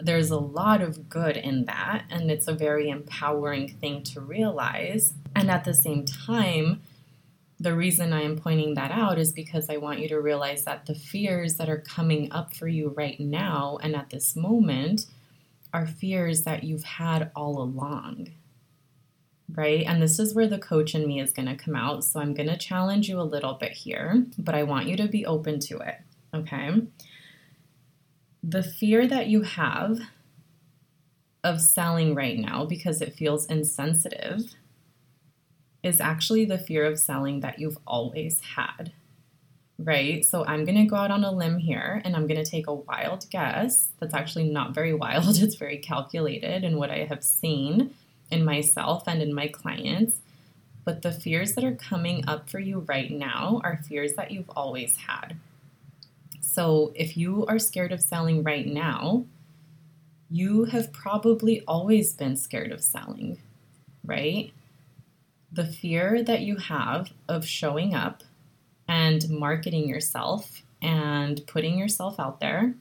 there's 0.00 0.30
a 0.30 0.38
lot 0.38 0.80
of 0.80 1.10
good 1.10 1.36
in 1.36 1.66
that, 1.66 2.04
and 2.08 2.30
it's 2.30 2.48
a 2.48 2.54
very 2.54 2.88
empowering 2.88 3.68
thing 3.68 4.02
to 4.04 4.20
realize. 4.20 5.12
And 5.36 5.50
at 5.50 5.64
the 5.64 5.74
same 5.74 6.06
time, 6.06 6.80
the 7.60 7.74
reason 7.74 8.14
I 8.14 8.22
am 8.22 8.38
pointing 8.38 8.74
that 8.74 8.90
out 8.90 9.18
is 9.18 9.32
because 9.32 9.68
I 9.68 9.76
want 9.76 9.98
you 9.98 10.08
to 10.08 10.20
realize 10.20 10.64
that 10.64 10.86
the 10.86 10.94
fears 10.94 11.56
that 11.56 11.68
are 11.68 11.80
coming 11.80 12.32
up 12.32 12.54
for 12.54 12.66
you 12.66 12.94
right 12.96 13.20
now 13.20 13.78
and 13.82 13.94
at 13.94 14.08
this 14.08 14.34
moment 14.34 15.04
are 15.74 15.86
fears 15.86 16.44
that 16.44 16.64
you've 16.64 16.84
had 16.84 17.30
all 17.36 17.60
along. 17.60 18.30
Right? 19.54 19.84
And 19.84 20.00
this 20.00 20.18
is 20.18 20.34
where 20.34 20.48
the 20.48 20.58
coach 20.58 20.94
in 20.94 21.06
me 21.06 21.20
is 21.20 21.32
going 21.32 21.48
to 21.48 21.56
come 21.56 21.76
out. 21.76 22.04
So 22.04 22.20
I'm 22.20 22.32
going 22.32 22.48
to 22.48 22.56
challenge 22.56 23.08
you 23.08 23.20
a 23.20 23.22
little 23.22 23.54
bit 23.54 23.72
here, 23.72 24.24
but 24.38 24.54
I 24.54 24.62
want 24.62 24.86
you 24.86 24.96
to 24.96 25.08
be 25.08 25.26
open 25.26 25.58
to 25.60 25.78
it. 25.78 25.96
Okay? 26.32 26.70
The 28.48 28.62
fear 28.62 29.06
that 29.06 29.26
you 29.26 29.42
have 29.42 30.00
of 31.44 31.60
selling 31.60 32.14
right 32.14 32.38
now 32.38 32.64
because 32.64 33.02
it 33.02 33.14
feels 33.14 33.44
insensitive 33.46 34.54
is 35.82 36.00
actually 36.00 36.46
the 36.46 36.58
fear 36.58 36.84
of 36.86 36.98
selling 36.98 37.40
that 37.40 37.58
you've 37.58 37.78
always 37.86 38.40
had. 38.56 38.92
Right? 39.78 40.24
So 40.24 40.46
I'm 40.46 40.64
going 40.64 40.78
to 40.78 40.86
go 40.86 40.96
out 40.96 41.10
on 41.10 41.24
a 41.24 41.30
limb 41.30 41.58
here 41.58 42.00
and 42.04 42.16
I'm 42.16 42.26
going 42.26 42.42
to 42.42 42.50
take 42.50 42.66
a 42.66 42.74
wild 42.74 43.26
guess. 43.30 43.88
That's 44.00 44.14
actually 44.14 44.48
not 44.48 44.74
very 44.74 44.94
wild, 44.94 45.36
it's 45.42 45.56
very 45.56 45.78
calculated 45.78 46.64
in 46.64 46.78
what 46.78 46.90
I 46.90 47.04
have 47.04 47.22
seen 47.22 47.94
in 48.30 48.44
myself 48.44 49.04
and 49.06 49.20
in 49.20 49.34
my 49.34 49.48
clients. 49.48 50.20
But 50.86 51.02
the 51.02 51.12
fears 51.12 51.54
that 51.54 51.64
are 51.64 51.74
coming 51.74 52.24
up 52.26 52.48
for 52.48 52.60
you 52.60 52.80
right 52.80 53.10
now 53.10 53.60
are 53.62 53.82
fears 53.86 54.14
that 54.14 54.30
you've 54.30 54.50
always 54.50 54.96
had. 54.96 55.36
So 56.58 56.90
if 56.96 57.16
you 57.16 57.46
are 57.46 57.60
scared 57.60 57.92
of 57.92 58.00
selling 58.00 58.42
right 58.42 58.66
now, 58.66 59.26
you 60.28 60.64
have 60.64 60.92
probably 60.92 61.62
always 61.68 62.14
been 62.14 62.34
scared 62.34 62.72
of 62.72 62.82
selling, 62.82 63.38
right? 64.04 64.50
The 65.52 65.66
fear 65.66 66.20
that 66.24 66.40
you 66.40 66.56
have 66.56 67.12
of 67.28 67.46
showing 67.46 67.94
up 67.94 68.24
and 68.88 69.30
marketing 69.30 69.88
yourself 69.88 70.62
and 70.82 71.46
putting 71.46 71.78
yourself 71.78 72.18
out 72.18 72.40
there 72.40 72.74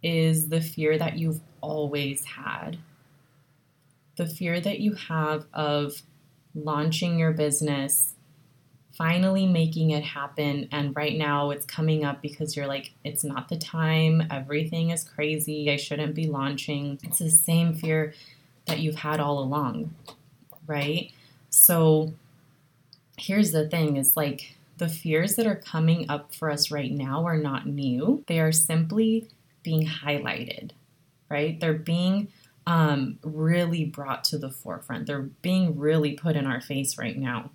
is 0.00 0.50
the 0.50 0.60
fear 0.60 0.96
that 0.96 1.18
you've 1.18 1.40
always 1.60 2.24
had. 2.24 2.78
The 4.14 4.26
fear 4.26 4.60
that 4.60 4.78
you 4.78 4.94
have 4.94 5.46
of 5.52 6.00
launching 6.54 7.18
your 7.18 7.32
business, 7.32 8.13
finally 8.96 9.46
making 9.46 9.90
it 9.90 10.04
happen, 10.04 10.68
and 10.72 10.94
right 10.94 11.16
now 11.16 11.50
it's 11.50 11.66
coming 11.66 12.04
up 12.04 12.22
because 12.22 12.56
you're 12.56 12.66
like, 12.66 12.92
it's 13.04 13.24
not 13.24 13.48
the 13.48 13.56
time, 13.56 14.26
everything 14.30 14.90
is 14.90 15.04
crazy, 15.04 15.70
I 15.70 15.76
shouldn't 15.76 16.14
be 16.14 16.26
launching. 16.26 16.98
It's 17.02 17.18
the 17.18 17.30
same 17.30 17.74
fear 17.74 18.14
that 18.66 18.80
you've 18.80 18.96
had 18.96 19.20
all 19.20 19.38
along, 19.38 19.94
right? 20.66 21.10
So 21.50 22.14
here's 23.18 23.52
the 23.52 23.68
thing 23.68 23.96
is 23.96 24.16
like 24.16 24.56
the 24.78 24.88
fears 24.88 25.36
that 25.36 25.46
are 25.46 25.56
coming 25.56 26.06
up 26.08 26.34
for 26.34 26.50
us 26.50 26.70
right 26.70 26.90
now 26.90 27.24
are 27.24 27.36
not 27.36 27.66
new. 27.66 28.24
They 28.26 28.40
are 28.40 28.52
simply 28.52 29.28
being 29.62 29.86
highlighted, 29.86 30.70
right? 31.28 31.58
They're 31.58 31.74
being 31.74 32.28
um, 32.66 33.18
really 33.22 33.84
brought 33.84 34.24
to 34.24 34.38
the 34.38 34.50
forefront. 34.50 35.06
They're 35.06 35.22
being 35.42 35.78
really 35.78 36.12
put 36.12 36.36
in 36.36 36.46
our 36.46 36.60
face 36.60 36.98
right 36.98 37.16
now. 37.16 37.50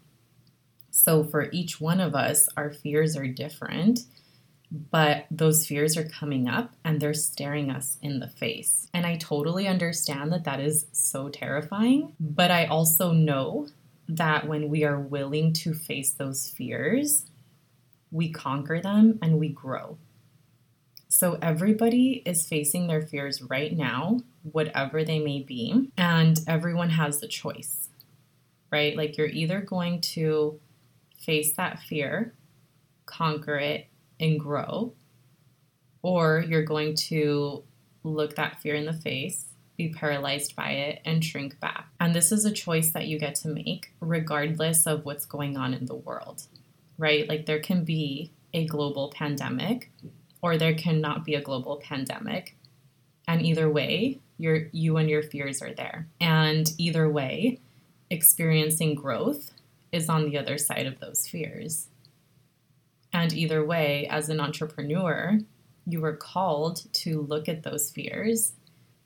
So, 1.01 1.23
for 1.23 1.49
each 1.53 1.79
one 1.79 2.01
of 2.01 2.13
us, 2.13 2.49
our 2.57 2.71
fears 2.71 3.15
are 3.15 3.25
different, 3.25 4.01
but 4.69 5.27
those 5.31 5.65
fears 5.65 5.95
are 5.95 6.03
coming 6.03 6.49
up 6.49 6.73
and 6.83 6.99
they're 6.99 7.13
staring 7.13 7.71
us 7.71 7.97
in 8.01 8.19
the 8.19 8.27
face. 8.27 8.89
And 8.93 9.05
I 9.05 9.15
totally 9.15 9.65
understand 9.65 10.33
that 10.33 10.43
that 10.43 10.59
is 10.59 10.87
so 10.91 11.29
terrifying, 11.29 12.15
but 12.19 12.51
I 12.51 12.65
also 12.65 13.13
know 13.13 13.69
that 14.09 14.45
when 14.45 14.67
we 14.67 14.83
are 14.83 14.99
willing 14.99 15.53
to 15.53 15.73
face 15.73 16.11
those 16.11 16.49
fears, 16.49 17.25
we 18.11 18.29
conquer 18.29 18.81
them 18.81 19.19
and 19.21 19.39
we 19.39 19.47
grow. 19.47 19.97
So 21.07 21.39
everybody 21.41 22.23
is 22.25 22.45
facing 22.45 22.87
their 22.87 23.07
fears 23.07 23.41
right 23.41 23.75
now, 23.75 24.19
whatever 24.43 25.05
they 25.05 25.19
may 25.19 25.39
be, 25.39 25.91
and 25.97 26.37
everyone 26.45 26.89
has 26.89 27.21
the 27.21 27.27
choice, 27.29 27.87
right? 28.69 28.97
Like 28.97 29.17
you're 29.17 29.27
either 29.27 29.61
going 29.61 30.01
to 30.01 30.59
face 31.19 31.53
that 31.53 31.79
fear, 31.79 32.33
conquer 33.05 33.57
it, 33.57 33.87
and 34.19 34.39
grow, 34.39 34.93
or 36.01 36.43
you're 36.47 36.63
going 36.63 36.95
to 36.95 37.63
look 38.03 38.35
that 38.35 38.61
fear 38.61 38.75
in 38.75 38.85
the 38.85 38.93
face 38.93 39.49
be 39.79 39.89
paralyzed 39.89 40.57
by 40.57 40.71
it, 40.71 41.01
and 41.05 41.23
shrink 41.23 41.57
back. 41.61 41.87
And 42.01 42.13
this 42.13 42.33
is 42.33 42.43
a 42.43 42.51
choice 42.51 42.91
that 42.91 43.07
you 43.07 43.17
get 43.17 43.33
to 43.35 43.47
make 43.47 43.93
regardless 44.01 44.85
of 44.85 45.05
what's 45.05 45.25
going 45.25 45.55
on 45.55 45.73
in 45.73 45.85
the 45.85 45.95
world, 45.95 46.43
right? 46.97 47.27
Like 47.27 47.45
there 47.45 47.61
can 47.61 47.85
be 47.85 48.33
a 48.53 48.65
global 48.67 49.09
pandemic 49.09 49.89
or 50.41 50.57
there 50.57 50.73
cannot 50.73 51.23
be 51.23 51.33
a 51.33 51.41
global 51.41 51.77
pandemic. 51.77 52.57
And 53.25 53.41
either 53.41 53.69
way, 53.69 54.19
your 54.37 54.67
you 54.73 54.97
and 54.97 55.09
your 55.09 55.23
fears 55.23 55.61
are 55.61 55.73
there. 55.73 56.07
And 56.19 56.69
either 56.77 57.09
way, 57.09 57.59
experiencing 58.09 58.95
growth 58.95 59.51
is 59.91 60.09
on 60.09 60.25
the 60.25 60.37
other 60.37 60.57
side 60.57 60.85
of 60.85 60.99
those 60.99 61.27
fears. 61.27 61.87
And 63.11 63.33
either 63.33 63.65
way, 63.65 64.07
as 64.07 64.29
an 64.29 64.39
entrepreneur, 64.39 65.39
you 65.85 66.03
are 66.05 66.15
called 66.15 66.91
to 66.93 67.21
look 67.21 67.49
at 67.49 67.63
those 67.63 67.89
fears 67.89 68.53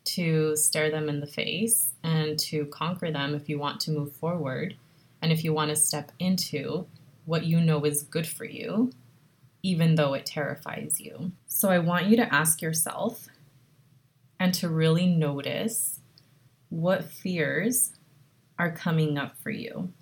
to 0.04 0.56
stare 0.56 0.92
them 0.92 1.08
in 1.08 1.22
the 1.22 1.28
face 1.28 1.94
and 2.04 2.38
to 2.38 2.66
conquer 2.66 3.12
them 3.12 3.34
if 3.34 3.48
you 3.48 3.58
want 3.58 3.80
to 3.82 3.92
move 3.92 4.12
forward 4.12 4.76
and 5.22 5.32
if 5.32 5.44
you 5.44 5.54
want 5.54 5.70
to 5.70 5.76
step 5.76 6.12
into 6.20 6.86
what 7.26 7.46
you 7.46 7.62
know 7.62 7.86
is 7.86 8.04
good 8.04 8.28
for 8.28 8.44
you, 8.44 8.92
even 9.62 9.96
though 9.96 10.14
it 10.14 10.26
terrifies 10.26 11.00
you. 11.00 11.32
So 11.48 11.70
I 11.70 11.80
want 11.80 12.08
you 12.08 12.18
to 12.18 12.34
ask 12.34 12.62
yourself 12.62 13.28
and 14.40 14.54
to 14.56 14.68
really 14.68 15.08
notice 15.08 16.02
what 16.70 17.06
fears 17.06 17.94
are 18.60 18.72
coming 18.72 19.18
up 19.18 19.38
for 19.38 19.52
you. 19.52 19.94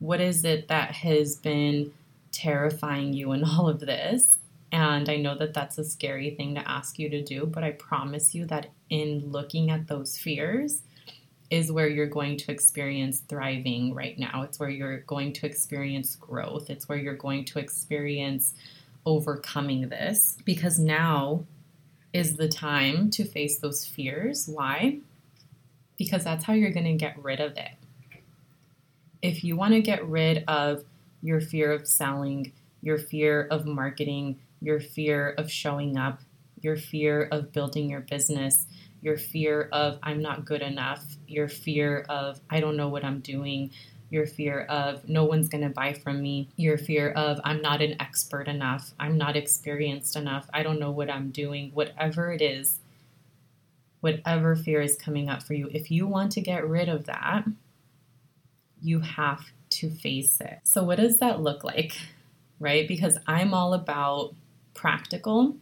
What 0.00 0.20
is 0.20 0.44
it 0.44 0.68
that 0.68 0.92
has 0.92 1.36
been 1.36 1.92
terrifying 2.32 3.12
you 3.12 3.32
in 3.32 3.44
all 3.44 3.68
of 3.68 3.80
this? 3.80 4.38
And 4.72 5.08
I 5.08 5.16
know 5.16 5.36
that 5.36 5.54
that's 5.54 5.78
a 5.78 5.84
scary 5.84 6.30
thing 6.30 6.54
to 6.54 6.68
ask 6.68 6.98
you 6.98 7.08
to 7.10 7.22
do, 7.22 7.46
but 7.46 7.64
I 7.64 7.72
promise 7.72 8.34
you 8.34 8.46
that 8.46 8.68
in 8.88 9.30
looking 9.30 9.70
at 9.70 9.88
those 9.88 10.16
fears 10.16 10.82
is 11.50 11.72
where 11.72 11.88
you're 11.88 12.06
going 12.06 12.36
to 12.36 12.52
experience 12.52 13.20
thriving 13.28 13.92
right 13.92 14.16
now. 14.18 14.42
It's 14.42 14.60
where 14.60 14.70
you're 14.70 15.00
going 15.00 15.32
to 15.34 15.46
experience 15.46 16.14
growth. 16.14 16.70
It's 16.70 16.88
where 16.88 16.98
you're 16.98 17.14
going 17.14 17.44
to 17.46 17.58
experience 17.58 18.54
overcoming 19.04 19.88
this 19.88 20.36
because 20.44 20.78
now 20.78 21.44
is 22.12 22.36
the 22.36 22.48
time 22.48 23.10
to 23.10 23.24
face 23.24 23.58
those 23.58 23.84
fears. 23.84 24.46
Why? 24.46 24.98
Because 25.98 26.22
that's 26.22 26.44
how 26.44 26.52
you're 26.52 26.70
going 26.70 26.86
to 26.86 26.92
get 26.92 27.22
rid 27.22 27.40
of 27.40 27.56
it. 27.56 27.72
If 29.22 29.44
you 29.44 29.56
want 29.56 29.74
to 29.74 29.80
get 29.80 30.06
rid 30.06 30.44
of 30.48 30.84
your 31.22 31.40
fear 31.40 31.72
of 31.72 31.86
selling, 31.86 32.52
your 32.80 32.98
fear 32.98 33.46
of 33.50 33.66
marketing, 33.66 34.38
your 34.60 34.80
fear 34.80 35.34
of 35.36 35.50
showing 35.50 35.98
up, 35.98 36.20
your 36.60 36.76
fear 36.76 37.28
of 37.30 37.52
building 37.52 37.90
your 37.90 38.00
business, 38.00 38.66
your 39.02 39.16
fear 39.16 39.68
of 39.72 39.98
I'm 40.02 40.22
not 40.22 40.44
good 40.44 40.62
enough, 40.62 41.04
your 41.26 41.48
fear 41.48 42.04
of 42.08 42.40
I 42.50 42.60
don't 42.60 42.76
know 42.76 42.88
what 42.88 43.04
I'm 43.04 43.20
doing, 43.20 43.70
your 44.10 44.26
fear 44.26 44.62
of 44.62 45.08
no 45.08 45.24
one's 45.24 45.48
going 45.48 45.64
to 45.64 45.70
buy 45.70 45.92
from 45.92 46.20
me, 46.20 46.48
your 46.56 46.78
fear 46.78 47.10
of 47.10 47.40
I'm 47.44 47.62
not 47.62 47.80
an 47.80 47.96
expert 48.00 48.48
enough, 48.48 48.92
I'm 48.98 49.16
not 49.16 49.36
experienced 49.36 50.16
enough, 50.16 50.48
I 50.52 50.62
don't 50.62 50.80
know 50.80 50.90
what 50.90 51.10
I'm 51.10 51.30
doing, 51.30 51.70
whatever 51.72 52.32
it 52.32 52.42
is, 52.42 52.80
whatever 54.00 54.56
fear 54.56 54.80
is 54.80 54.96
coming 54.96 55.28
up 55.28 55.42
for 55.42 55.54
you, 55.54 55.70
if 55.72 55.90
you 55.90 56.06
want 56.06 56.32
to 56.32 56.40
get 56.40 56.66
rid 56.68 56.88
of 56.88 57.04
that, 57.06 57.44
you 58.82 59.00
have 59.00 59.44
to 59.70 59.90
face 59.90 60.40
it. 60.40 60.60
So, 60.64 60.82
what 60.82 60.98
does 60.98 61.18
that 61.18 61.40
look 61.40 61.64
like? 61.64 61.96
Right? 62.58 62.86
Because 62.86 63.18
I'm 63.26 63.54
all 63.54 63.74
about 63.74 64.34
practical. 64.74 65.56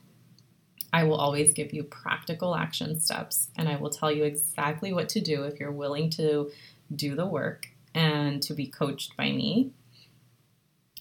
I 0.92 1.04
will 1.04 1.16
always 1.16 1.52
give 1.52 1.72
you 1.72 1.84
practical 1.84 2.56
action 2.56 2.98
steps 3.00 3.50
and 3.56 3.68
I 3.68 3.76
will 3.76 3.90
tell 3.90 4.10
you 4.10 4.24
exactly 4.24 4.92
what 4.92 5.08
to 5.10 5.20
do 5.20 5.44
if 5.44 5.60
you're 5.60 5.70
willing 5.70 6.08
to 6.10 6.50
do 6.94 7.14
the 7.14 7.26
work 7.26 7.68
and 7.94 8.42
to 8.42 8.54
be 8.54 8.66
coached 8.66 9.16
by 9.16 9.32
me. 9.32 9.72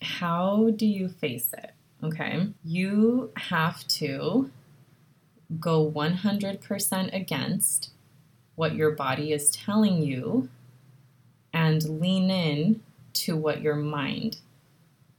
How 0.01 0.71
do 0.75 0.85
you 0.85 1.07
face 1.07 1.53
it? 1.53 1.71
Okay. 2.03 2.47
You 2.65 3.31
have 3.37 3.87
to 3.87 4.51
go 5.59 5.89
100% 5.89 7.15
against 7.15 7.91
what 8.55 8.75
your 8.75 8.91
body 8.91 9.31
is 9.31 9.49
telling 9.51 10.03
you 10.03 10.49
and 11.57 11.99
lean 11.99 12.29
in 12.29 12.79
to 13.13 13.35
what 13.35 13.61
your 13.61 13.75
mind 13.75 14.37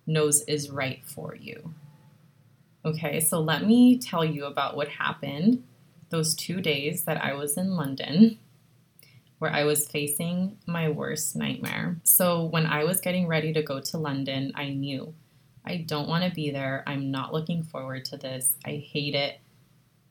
knows 0.07 0.43
is 0.43 0.71
right 0.71 1.03
for 1.05 1.35
you. 1.35 1.75
Okay, 2.85 3.19
so 3.19 3.41
let 3.41 3.67
me 3.67 3.99
tell 3.99 4.25
you 4.25 4.45
about 4.45 4.77
what 4.77 4.87
happened 4.89 5.65
those 6.11 6.37
two 6.37 6.61
days 6.61 7.05
that 7.05 7.23
I 7.23 7.35
was 7.35 7.57
in 7.57 7.75
London 7.75 8.39
where 9.41 9.51
I 9.51 9.65
was 9.65 9.89
facing 9.89 10.57
my 10.65 10.89
worst 10.89 11.35
nightmare. 11.35 11.97
So, 12.05 12.45
when 12.45 12.67
I 12.67 12.85
was 12.85 13.01
getting 13.01 13.27
ready 13.27 13.53
to 13.53 13.63
go 13.63 13.81
to 13.81 13.99
London, 13.99 14.53
I 14.55 14.69
knew 14.71 15.15
I 15.65 15.79
don't 15.79 16.09
want 16.09 16.25
to 16.25 16.31
be 16.31 16.51
there. 16.51 16.85
I'm 16.87 17.11
not 17.11 17.33
looking 17.33 17.65
forward 17.65 18.05
to 18.07 18.17
this. 18.17 18.53
I 18.65 18.77
hate 18.77 19.15
it. 19.15 19.41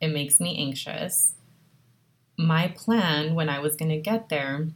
It 0.00 0.08
makes 0.08 0.40
me 0.40 0.58
anxious. 0.58 1.34
My 2.36 2.68
plan 2.68 3.34
when 3.34 3.48
I 3.48 3.60
was 3.60 3.76
going 3.76 3.90
to 3.90 3.98
get 3.98 4.28
there 4.28 4.68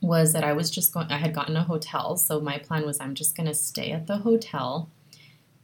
was 0.00 0.32
that 0.32 0.44
I 0.44 0.52
was 0.52 0.70
just 0.70 0.94
going, 0.94 1.08
I 1.10 1.18
had 1.18 1.34
gotten 1.34 1.56
a 1.56 1.64
hotel. 1.64 2.16
So, 2.16 2.40
my 2.40 2.58
plan 2.58 2.86
was 2.86 3.00
I'm 3.00 3.14
just 3.14 3.36
going 3.36 3.46
to 3.48 3.54
stay 3.54 3.92
at 3.92 4.06
the 4.06 4.18
hotel 4.18 4.90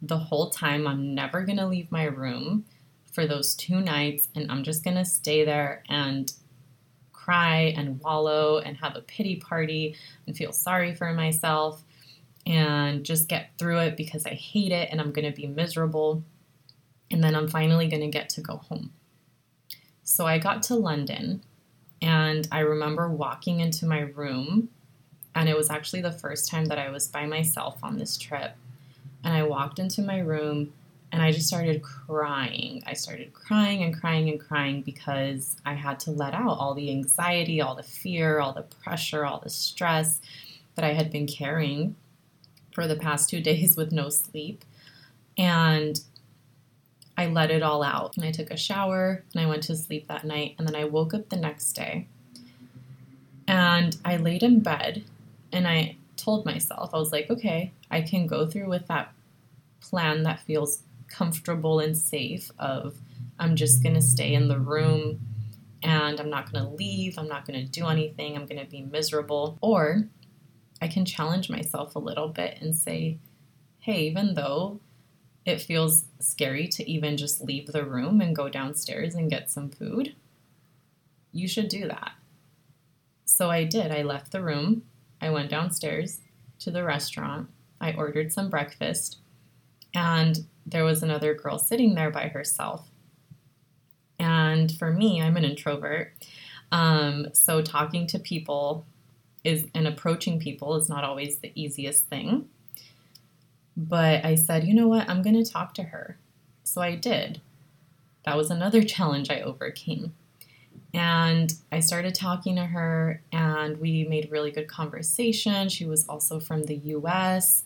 the 0.03 0.19
whole 0.19 0.51
time. 0.51 0.87
I'm 0.87 1.15
never 1.15 1.43
going 1.43 1.59
to 1.59 1.67
leave 1.67 1.91
my 1.91 2.05
room 2.05 2.65
for 3.13 3.27
those 3.27 3.55
two 3.55 3.81
nights, 3.81 4.29
and 4.35 4.51
I'm 4.53 4.63
just 4.63 4.85
going 4.85 4.97
to 4.97 5.05
stay 5.05 5.45
there 5.45 5.83
and 5.89 6.33
cry 7.27 7.75
and 7.77 8.01
wallow 8.01 8.59
and 8.59 8.77
have 8.77 8.95
a 8.95 9.01
pity 9.01 9.37
party 9.37 9.97
and 10.27 10.37
feel 10.37 10.53
sorry 10.53 10.95
for 10.95 11.13
myself 11.13 11.83
and 12.47 13.05
just 13.05 13.27
get 13.29 13.51
through 13.59 13.79
it 13.79 13.97
because 13.97 14.25
I 14.25 14.35
hate 14.35 14.71
it 14.71 14.89
and 14.93 15.01
I'm 15.01 15.11
going 15.11 15.25
to 15.25 15.37
be 15.37 15.49
miserable. 15.49 16.23
And 17.11 17.25
then 17.25 17.35
I'm 17.35 17.49
finally 17.49 17.89
going 17.89 18.03
to 18.03 18.09
get 18.09 18.29
to 18.31 18.41
go 18.41 18.59
home. 18.59 18.93
So 20.05 20.25
I 20.25 20.39
got 20.39 20.63
to 20.65 20.77
London 20.77 21.43
and 22.03 22.47
I 22.53 22.61
remember 22.61 23.09
walking 23.09 23.61
into 23.61 23.87
my 23.87 24.01
room, 24.01 24.69
and 25.35 25.49
it 25.49 25.57
was 25.57 25.71
actually 25.71 26.03
the 26.03 26.13
first 26.13 26.51
time 26.51 26.67
that 26.67 26.79
I 26.79 26.91
was 26.91 27.09
by 27.09 27.27
myself 27.27 27.79
on 27.83 27.99
this 27.99 28.17
trip 28.17 28.57
and 29.27 29.35
I 29.35 29.43
walked 29.43 29.81
into 29.81 30.03
my 30.03 30.21
room 30.21 30.73
and 31.11 31.21
I 31.21 31.33
just 31.33 31.49
started 31.49 31.83
crying. 31.83 32.83
I 32.87 32.93
started 32.93 33.33
crying 33.33 33.83
and 33.83 33.99
crying 33.99 34.29
and 34.29 34.39
crying 34.39 34.83
because 34.83 35.57
I 35.67 35.75
had 35.75 35.99
to 36.01 36.13
let 36.13 36.33
out 36.33 36.59
all 36.59 36.75
the 36.75 36.91
anxiety, 36.91 37.61
all 37.61 37.75
the 37.75 37.83
fear, 37.83 38.39
all 38.39 38.53
the 38.53 38.63
pressure, 38.63 39.25
all 39.25 39.41
the 39.41 39.51
stress. 39.51 40.21
that 40.77 40.85
I 40.85 40.93
had 40.93 41.11
been 41.11 41.27
carrying 41.27 41.97
for 42.73 42.87
the 42.87 42.97
past 42.97 43.29
two 43.29 43.41
days 43.51 43.77
with 43.77 43.91
no 43.91 44.11
sleep. 44.11 44.65
And 45.37 46.01
I 47.17 47.27
let 47.27 47.51
it 47.51 47.63
all 47.63 47.83
out. 47.83 48.17
And 48.17 48.25
I 48.25 48.31
took 48.31 48.51
a 48.51 48.57
shower 48.57 49.25
and 49.33 49.43
I 49.43 49.47
went 49.47 49.63
to 49.65 49.77
sleep 49.77 50.09
that 50.09 50.25
night. 50.25 50.55
And 50.59 50.69
then 50.69 50.77
I 50.77 50.85
woke 50.85 51.15
up 51.15 51.29
the 51.29 51.37
next 51.37 51.73
day 51.73 52.09
and 53.49 53.97
I 54.05 54.17
laid 54.17 54.43
in 54.43 54.61
bed 54.61 55.05
and 55.53 55.67
I 55.67 55.97
told 56.17 56.45
myself, 56.45 56.91
I 56.93 56.99
was 56.99 57.13
like, 57.13 57.31
okay, 57.31 57.73
I 57.91 58.03
can 58.03 58.27
go 58.27 58.47
through 58.47 58.69
with 58.69 58.87
that 58.89 59.13
plan 59.81 60.25
that 60.25 60.41
feels 60.41 60.83
comfortable 61.09 61.79
and 61.79 61.97
safe 61.97 62.51
of 62.59 62.99
I'm 63.39 63.55
just 63.55 63.83
going 63.83 63.95
to 63.95 64.03
stay 64.03 64.35
in 64.35 64.49
the 64.49 64.59
room 64.59 65.21
and 65.83 66.19
I'm 66.19 66.31
not 66.31 66.51
going 66.51 66.65
to 66.65 66.71
leave, 66.71 67.19
I'm 67.19 67.29
not 67.29 67.47
going 67.47 67.65
to 67.65 67.71
do 67.71 67.87
anything, 67.87 68.35
I'm 68.35 68.47
going 68.47 68.65
to 68.65 68.71
be 68.71 68.83
miserable. 68.83 69.59
Or 69.61 70.09
I 70.83 70.89
can 70.89 71.05
challenge 71.05 71.49
myself 71.49 71.95
a 71.95 72.01
little 72.01 72.29
bit 72.29 72.59
and 72.61 72.75
say, 72.75 73.19
hey, 73.79 74.03
even 74.07 74.35
though 74.35 74.81
it 75.47 75.61
feels 75.61 76.05
scary 76.19 76.67
to 76.67 76.91
even 76.91 77.17
just 77.17 77.41
leave 77.41 77.69
the 77.69 77.85
room 77.85 78.21
and 78.21 78.35
go 78.35 78.49
downstairs 78.49 79.15
and 79.15 79.31
get 79.31 79.49
some 79.49 79.71
food, 79.71 80.15
you 81.33 81.47
should 81.47 81.69
do 81.69 81.87
that. 81.87 82.13
So 83.25 83.49
I 83.49 83.65
did. 83.65 83.93
I 83.93 84.03
left 84.03 84.33
the 84.33 84.43
room. 84.43 84.83
I 85.21 85.31
went 85.31 85.51
downstairs 85.51 86.21
to 86.61 86.71
the 86.71 86.85
restaurant. 86.85 87.49
I 87.81 87.93
ordered 87.93 88.33
some 88.33 88.51
breakfast. 88.51 89.19
And 89.95 90.47
there 90.67 90.85
was 90.85 91.03
another 91.03 91.35
girl 91.35 91.59
sitting 91.59 91.95
there 91.95 92.11
by 92.11 92.29
herself. 92.29 92.89
And 94.19 94.73
for 94.73 94.91
me, 94.91 95.23
I'm 95.23 95.37
an 95.37 95.45
introvert. 95.45 96.13
Um, 96.73 97.29
so 97.33 97.63
talking 97.63 98.07
to 98.09 98.19
people 98.19 98.85
is 99.45 99.67
and 99.75 99.87
approaching 99.87 100.41
people 100.41 100.75
is 100.75 100.89
not 100.89 101.05
always 101.05 101.39
the 101.39 101.53
easiest 101.55 102.07
thing. 102.07 102.49
But 103.77 104.25
I 104.25 104.35
said, 104.35 104.65
you 104.65 104.75
know 104.75 104.89
what? 104.89 105.09
I'm 105.09 105.23
going 105.23 105.43
to 105.43 105.51
talk 105.51 105.75
to 105.75 105.83
her. 105.85 106.19
So 106.65 106.81
I 106.81 106.95
did. 106.95 107.41
That 108.25 108.37
was 108.37 108.51
another 108.51 108.83
challenge 108.95 109.31
I 109.31 109.41
overcame. 109.41 110.15
And 110.95 111.53
I 111.71 111.81
started 111.81 112.15
talking 112.15 112.57
to 112.57 112.65
her, 112.65 113.23
and 113.31 113.79
we 113.79 114.05
made 114.05 114.31
really 114.31 114.51
good 114.51 114.67
conversation. 114.67 115.69
She 115.69 115.85
was 115.85 116.09
also 116.09 116.41
from 116.41 116.63
the 116.63 116.77
US, 116.77 117.65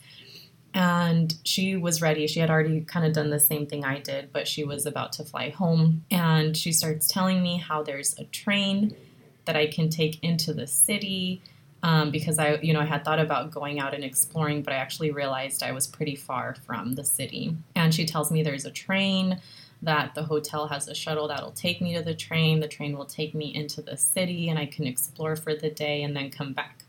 and 0.75 1.35
she 1.45 1.77
was 1.77 2.03
ready. 2.03 2.27
She 2.27 2.41
had 2.41 2.51
already 2.51 2.81
kind 2.81 3.07
of 3.07 3.13
done 3.13 3.31
the 3.31 3.39
same 3.39 3.67
thing 3.67 3.85
I 3.85 4.01
did, 4.01 4.33
but 4.33 4.49
she 4.49 4.65
was 4.65 4.85
about 4.85 5.13
to 5.15 5.25
fly 5.25 5.51
home. 5.51 6.05
And 6.11 6.57
she 6.57 6.73
starts 6.73 7.07
telling 7.07 7.43
me 7.43 7.59
how 7.59 7.83
there's 7.83 8.19
a 8.19 8.25
train 8.25 8.97
that 9.45 9.57
I 9.57 9.67
can 9.67 9.91
take 9.91 10.23
into 10.23 10.53
the 10.53 10.67
city. 10.67 11.43
Um, 11.83 12.11
because 12.11 12.39
I, 12.39 12.57
you 12.57 12.75
know, 12.75 12.81
I 12.81 12.85
had 12.85 13.05
thought 13.05 13.19
about 13.19 13.51
going 13.51 13.81
out 13.81 13.95
and 13.95 14.05
exploring, 14.05 14.63
but 14.63 14.75
I 14.75 14.77
actually 14.77 15.13
realized 15.13 15.63
I 15.63 15.73
was 15.73 15.87
pretty 15.87 16.15
far 16.15 16.55
from 16.67 16.95
the 16.95 17.05
city. 17.05 17.57
And 17.75 17.95
she 17.95 18.05
tells 18.05 18.31
me 18.31 18.43
there's 18.43 18.67
a 18.67 18.71
train 18.71 19.41
that 19.83 20.15
the 20.15 20.25
hotel 20.25 20.69
has 20.69 20.89
a 20.89 20.95
shuttle 20.95 21.29
that'll 21.29 21.53
take 21.53 21.81
me 21.81 21.95
to 21.95 22.03
the 22.03 22.15
train. 22.15 22.61
The 22.61 22.69
train 22.69 22.97
will 22.97 23.07
take 23.07 23.35
me 23.35 23.55
into 23.55 23.81
the 23.81 23.97
city 23.97 24.49
and 24.49 24.59
I 24.59 24.67
can 24.67 24.87
explore 24.87 25.37
for 25.37 25.55
the 25.55 25.71
day 25.71 26.03
and 26.03 26.15
then 26.15 26.31
come 26.31 26.53
back. 26.53 26.85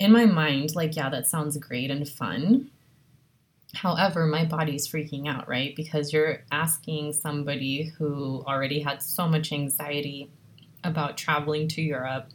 In 0.00 0.10
my 0.10 0.26
mind, 0.26 0.74
like, 0.74 0.96
yeah, 0.96 1.08
that 1.10 1.26
sounds 1.26 1.56
great 1.58 1.90
and 1.90 2.08
fun. 2.08 2.70
However, 3.74 4.26
my 4.26 4.44
body's 4.44 4.88
freaking 4.88 5.28
out, 5.28 5.48
right? 5.48 5.74
Because 5.74 6.12
you're 6.12 6.42
asking 6.50 7.12
somebody 7.12 7.92
who 7.96 8.44
already 8.46 8.80
had 8.80 9.02
so 9.02 9.28
much 9.28 9.52
anxiety 9.52 10.30
about 10.82 11.16
traveling 11.16 11.68
to 11.68 11.82
Europe, 11.82 12.28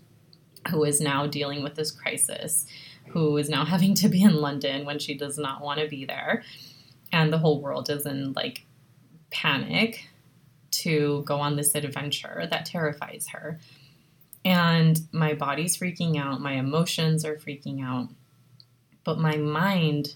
who 0.70 0.84
is 0.84 1.00
now 1.00 1.26
dealing 1.26 1.64
with 1.64 1.76
this 1.76 1.92
crisis, 1.92 2.66
who 3.08 3.38
is 3.38 3.50
now 3.50 3.66
having 3.74 3.94
to 3.96 4.10
be 4.10 4.22
in 4.22 4.36
London 4.36 4.86
when 4.86 5.00
she 5.00 5.16
does 5.16 5.38
not 5.38 5.62
want 5.62 5.80
to 5.80 5.88
be 5.88 6.06
there 6.06 6.44
and 7.12 7.32
the 7.32 7.38
whole 7.38 7.62
world 7.62 7.90
is 7.90 8.06
in 8.06 8.34
like 8.34 8.66
panic 9.32 10.10
to 10.72 11.24
go 11.26 11.40
on 11.40 11.56
this 11.56 11.76
adventure 11.76 12.48
that 12.50 12.66
terrifies 12.66 13.28
her. 13.30 13.60
And 14.46 15.00
my 15.12 15.34
body's 15.34 15.78
freaking 15.78 16.18
out, 16.18 16.42
my 16.42 16.54
emotions 16.54 17.26
are 17.26 17.36
freaking 17.36 17.84
out. 17.84 18.10
But 19.04 19.20
my 19.20 19.38
mind, 19.38 20.16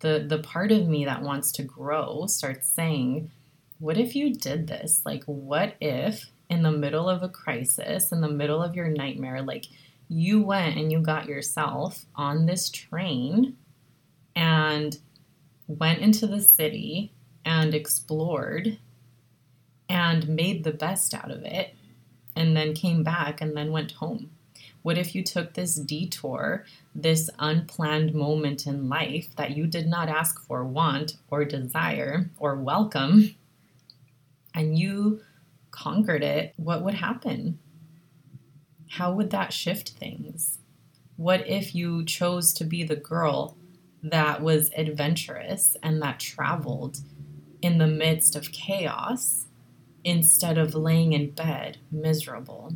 the 0.00 0.24
the 0.26 0.38
part 0.38 0.72
of 0.72 0.88
me 0.88 1.04
that 1.04 1.22
wants 1.22 1.52
to 1.52 1.62
grow 1.62 2.26
starts 2.26 2.66
saying, 2.66 3.30
what 3.78 3.98
if 3.98 4.14
you 4.14 4.34
did 4.34 4.66
this? 4.66 5.02
Like 5.04 5.24
what 5.24 5.74
if 5.80 6.30
in 6.50 6.62
the 6.62 6.72
middle 6.72 7.08
of 7.08 7.22
a 7.22 7.28
crisis, 7.28 8.10
in 8.10 8.20
the 8.20 8.28
middle 8.28 8.62
of 8.62 8.74
your 8.74 8.88
nightmare, 8.88 9.40
like 9.40 9.66
you 10.08 10.42
went 10.42 10.76
and 10.76 10.90
you 10.90 11.00
got 11.00 11.26
yourself 11.26 12.04
on 12.16 12.44
this 12.44 12.68
train 12.68 13.56
and 14.34 14.98
went 15.68 16.00
into 16.00 16.26
the 16.26 16.40
city 16.40 17.12
and 17.44 17.72
explored 17.72 18.78
and 19.88 20.28
made 20.28 20.64
the 20.64 20.72
best 20.72 21.14
out 21.14 21.30
of 21.30 21.42
it 21.44 21.74
and 22.34 22.56
then 22.56 22.74
came 22.74 23.04
back 23.04 23.40
and 23.40 23.56
then 23.56 23.70
went 23.70 23.92
home? 23.92 24.30
What 24.82 24.98
if 24.98 25.14
you 25.14 25.22
took 25.22 25.54
this 25.54 25.76
detour, 25.76 26.64
this 26.94 27.30
unplanned 27.38 28.12
moment 28.12 28.66
in 28.66 28.88
life 28.88 29.28
that 29.36 29.56
you 29.56 29.66
did 29.66 29.86
not 29.86 30.08
ask 30.08 30.44
for, 30.46 30.64
want, 30.64 31.16
or 31.30 31.44
desire, 31.44 32.30
or 32.38 32.56
welcome, 32.56 33.36
and 34.54 34.78
you 34.78 35.20
conquered 35.70 36.22
it? 36.22 36.54
What 36.56 36.82
would 36.82 36.94
happen? 36.94 37.58
How 38.90 39.12
would 39.12 39.30
that 39.30 39.52
shift 39.52 39.90
things? 39.90 40.58
What 41.16 41.46
if 41.46 41.74
you 41.74 42.04
chose 42.04 42.52
to 42.54 42.64
be 42.64 42.82
the 42.82 42.96
girl 42.96 43.56
that 44.02 44.40
was 44.40 44.70
adventurous 44.76 45.76
and 45.82 46.00
that 46.02 46.18
traveled 46.20 47.00
in 47.60 47.78
the 47.78 47.86
midst 47.86 48.34
of 48.34 48.52
chaos 48.52 49.46
instead 50.04 50.56
of 50.56 50.74
laying 50.74 51.12
in 51.12 51.30
bed 51.30 51.78
miserable. 51.90 52.74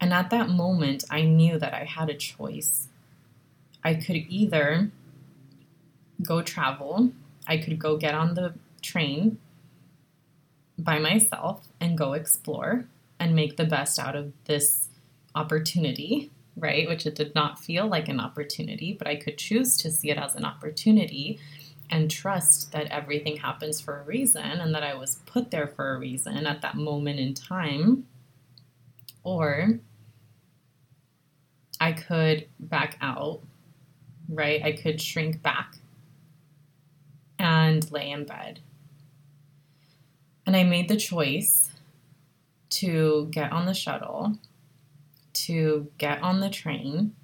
And 0.00 0.14
at 0.14 0.30
that 0.30 0.48
moment, 0.48 1.04
I 1.10 1.22
knew 1.22 1.58
that 1.58 1.74
I 1.74 1.84
had 1.84 2.08
a 2.08 2.14
choice. 2.14 2.88
I 3.84 3.94
could 3.94 4.16
either 4.16 4.90
go 6.22 6.42
travel, 6.42 7.12
I 7.46 7.58
could 7.58 7.78
go 7.78 7.96
get 7.96 8.14
on 8.14 8.34
the 8.34 8.54
train 8.82 9.38
by 10.82 10.98
myself 10.98 11.68
and 11.80 11.96
go 11.96 12.12
explore 12.12 12.86
and 13.18 13.34
make 13.34 13.56
the 13.56 13.64
best 13.64 13.98
out 13.98 14.16
of 14.16 14.32
this 14.46 14.88
opportunity, 15.34 16.30
right? 16.56 16.88
Which 16.88 17.06
it 17.06 17.14
did 17.14 17.34
not 17.34 17.58
feel 17.58 17.86
like 17.86 18.08
an 18.08 18.20
opportunity, 18.20 18.92
but 18.92 19.06
I 19.06 19.16
could 19.16 19.38
choose 19.38 19.76
to 19.78 19.90
see 19.90 20.10
it 20.10 20.18
as 20.18 20.34
an 20.34 20.44
opportunity 20.44 21.38
and 21.90 22.10
trust 22.10 22.72
that 22.72 22.86
everything 22.86 23.36
happens 23.36 23.80
for 23.80 24.00
a 24.00 24.04
reason 24.04 24.42
and 24.42 24.74
that 24.74 24.82
I 24.82 24.94
was 24.94 25.16
put 25.26 25.50
there 25.50 25.66
for 25.66 25.94
a 25.94 25.98
reason 25.98 26.46
at 26.46 26.62
that 26.62 26.76
moment 26.76 27.18
in 27.18 27.34
time. 27.34 28.06
Or 29.22 29.80
I 31.80 31.92
could 31.92 32.46
back 32.58 32.96
out, 33.00 33.40
right? 34.28 34.62
I 34.62 34.72
could 34.72 35.00
shrink 35.00 35.42
back 35.42 35.76
and 37.38 37.90
lay 37.90 38.10
in 38.10 38.24
bed. 38.24 38.60
And 40.46 40.56
I 40.56 40.64
made 40.64 40.88
the 40.88 40.96
choice 40.96 41.70
to 42.70 43.28
get 43.30 43.52
on 43.52 43.66
the 43.66 43.74
shuttle, 43.74 44.36
to 45.32 45.90
get 45.98 46.22
on 46.22 46.40
the 46.40 46.50
train, 46.50 47.14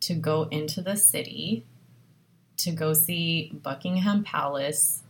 to 0.00 0.14
go 0.14 0.44
into 0.44 0.80
the 0.80 0.96
city 0.96 1.64
to 2.60 2.72
go 2.72 2.92
see 2.92 3.50
Buckingham 3.62 4.22
Palace, 4.22 5.02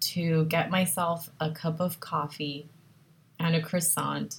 to 0.00 0.46
get 0.46 0.70
myself 0.70 1.30
a 1.40 1.50
cup 1.50 1.78
of 1.78 2.00
coffee 2.00 2.68
and 3.38 3.54
a 3.54 3.60
croissant, 3.60 4.36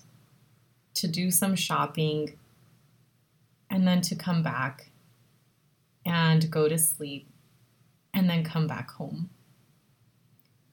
to 0.95 1.07
do 1.07 1.29
some 1.29 1.55
shopping, 1.55 2.35
and 3.69 3.87
then 3.87 4.01
to 4.01 4.15
come 4.15 4.41
back 4.41 4.89
and 6.05 6.49
go 6.49 6.67
to 6.67 6.77
sleep 6.77 7.27
and 8.13 8.27
then 8.29 8.43
come 8.43 8.65
back 8.65 8.89
home. 8.91 9.29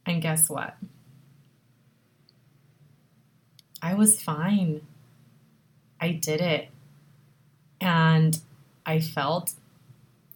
And 0.07 0.23
guess 0.23 0.49
what? 0.49 0.77
I 3.85 3.95
was 3.95 4.21
fine. 4.23 4.81
I 6.01 6.11
did 6.11 6.41
it. 6.41 6.69
And 7.81 8.41
I 8.87 9.01
felt 9.01 9.55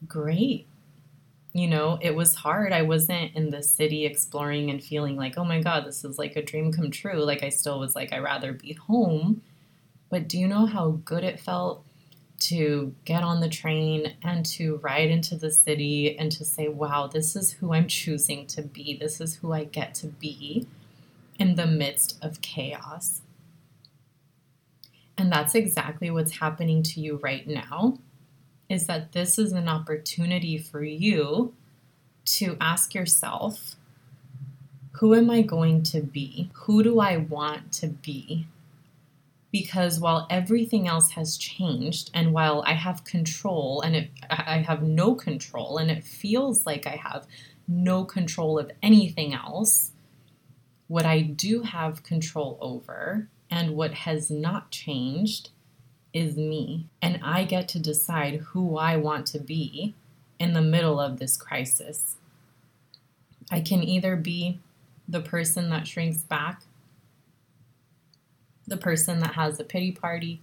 great 0.07 0.67
you 1.59 1.67
know, 1.67 1.99
it 2.01 2.15
was 2.15 2.37
hard. 2.37 2.73
I 2.73 2.83
wasn't 2.83 3.35
in 3.35 3.51
the 3.51 3.63
city 3.63 4.07
exploring 4.07 4.71
and 4.71 4.83
feeling 4.83 5.17
like, 5.17 5.37
oh 5.37 5.45
my 5.45 5.61
God, 5.61 5.85
this 5.85 6.05
is 6.05 6.19
like 6.19 6.37
a 6.37 6.43
dream 6.43 6.73
come 6.73 6.91
true. 6.91 7.25
Like, 7.25 7.43
I 7.43 7.49
still 7.49 7.81
was 7.81 7.97
like, 7.97 8.13
I'd 8.13 8.23
rather 8.23 8.53
be 8.53 8.75
home. 8.75 9.43
But 10.09 10.29
do 10.29 10.39
you 10.39 10.47
know 10.47 10.67
how 10.67 11.01
good 11.05 11.25
it 11.25 11.41
felt 11.41 11.85
to 12.41 12.95
get 13.05 13.25
on 13.25 13.41
the 13.41 13.49
train 13.49 14.15
and 14.23 14.47
to 14.47 14.77
ride 14.77 15.11
into 15.11 15.37
the 15.37 15.51
city 15.51 16.17
and 16.17 16.31
to 16.33 16.45
say, 16.45 16.69
wow, 16.69 17.09
this 17.09 17.35
is 17.35 17.55
who 17.55 17.73
I'm 17.73 17.89
choosing 17.89 18.47
to 18.49 18.63
be? 18.63 18.97
This 18.97 19.21
is 19.21 19.37
who 19.37 19.53
I 19.53 19.65
get 19.65 19.95
to 19.97 20.07
be 20.07 20.67
in 21.39 21.57
the 21.57 21.67
midst 21.67 22.23
of 22.23 22.41
chaos. 22.41 23.23
And 25.18 25.33
that's 25.33 25.57
exactly 25.57 26.11
what's 26.11 26.38
happening 26.38 26.85
to 26.85 27.00
you 27.00 27.16
right 27.16 27.46
now 27.46 27.98
is 28.68 28.87
that 28.87 29.12
this 29.12 29.37
is 29.37 29.52
an 29.52 29.68
opportunity 29.68 30.59
for 30.59 30.85
you 30.85 31.54
to 32.24 32.57
ask 32.61 32.94
yourself, 32.94 33.74
who 34.92 35.14
am 35.14 35.28
I 35.28 35.42
going 35.42 35.83
to 35.85 36.00
be? 36.00 36.50
Who 36.52 36.83
do 36.85 37.00
I 37.00 37.16
want 37.16 37.72
to 37.74 37.88
be? 37.88 38.46
Because 39.50 39.98
while 39.98 40.26
everything 40.31 40.87
else 40.87 41.12
has 41.12 41.37
changed, 41.38 42.11
and 42.12 42.33
while 42.33 42.62
I 42.66 42.74
have 42.74 43.04
control, 43.04 43.81
and 43.81 43.96
it, 43.96 44.11
I 44.28 44.59
have 44.59 44.83
no 44.83 45.14
control, 45.14 45.78
and 45.78 45.90
it 45.90 46.04
feels 46.04 46.66
like 46.66 46.87
I 46.87 46.96
have 46.96 47.26
no 47.66 48.04
control 48.04 48.59
of 48.59 48.70
anything 48.83 49.33
else, 49.33 49.92
what 50.87 51.07
I 51.07 51.22
do 51.22 51.62
have 51.62 52.02
control 52.02 52.59
over 52.61 53.28
and 53.51 53.77
what 53.77 53.95
has 53.95 54.31
not 54.31 54.71
changed 54.71 55.51
is 56.13 56.37
me. 56.37 56.87
And 57.03 57.21
I 57.23 57.45
get 57.45 57.69
to 57.69 57.79
decide 57.79 58.41
who 58.41 58.77
I 58.77 58.97
want 58.97 59.27
to 59.29 59.39
be 59.39 59.95
in 60.39 60.53
the 60.53 60.63
middle 60.63 61.01
of 61.01 61.19
this 61.19 61.37
crisis. 61.37 62.17
I 63.51 63.61
can 63.61 63.83
either 63.83 64.17
be 64.17 64.61
the 65.09 65.21
person 65.21 65.71
that 65.71 65.87
shrinks 65.87 66.19
back, 66.19 66.63
the 68.67 68.77
person 68.77 69.21
that 69.21 69.35
has 69.35 69.59
a 69.59 69.65
pity 69.65 69.93
party 69.93 70.41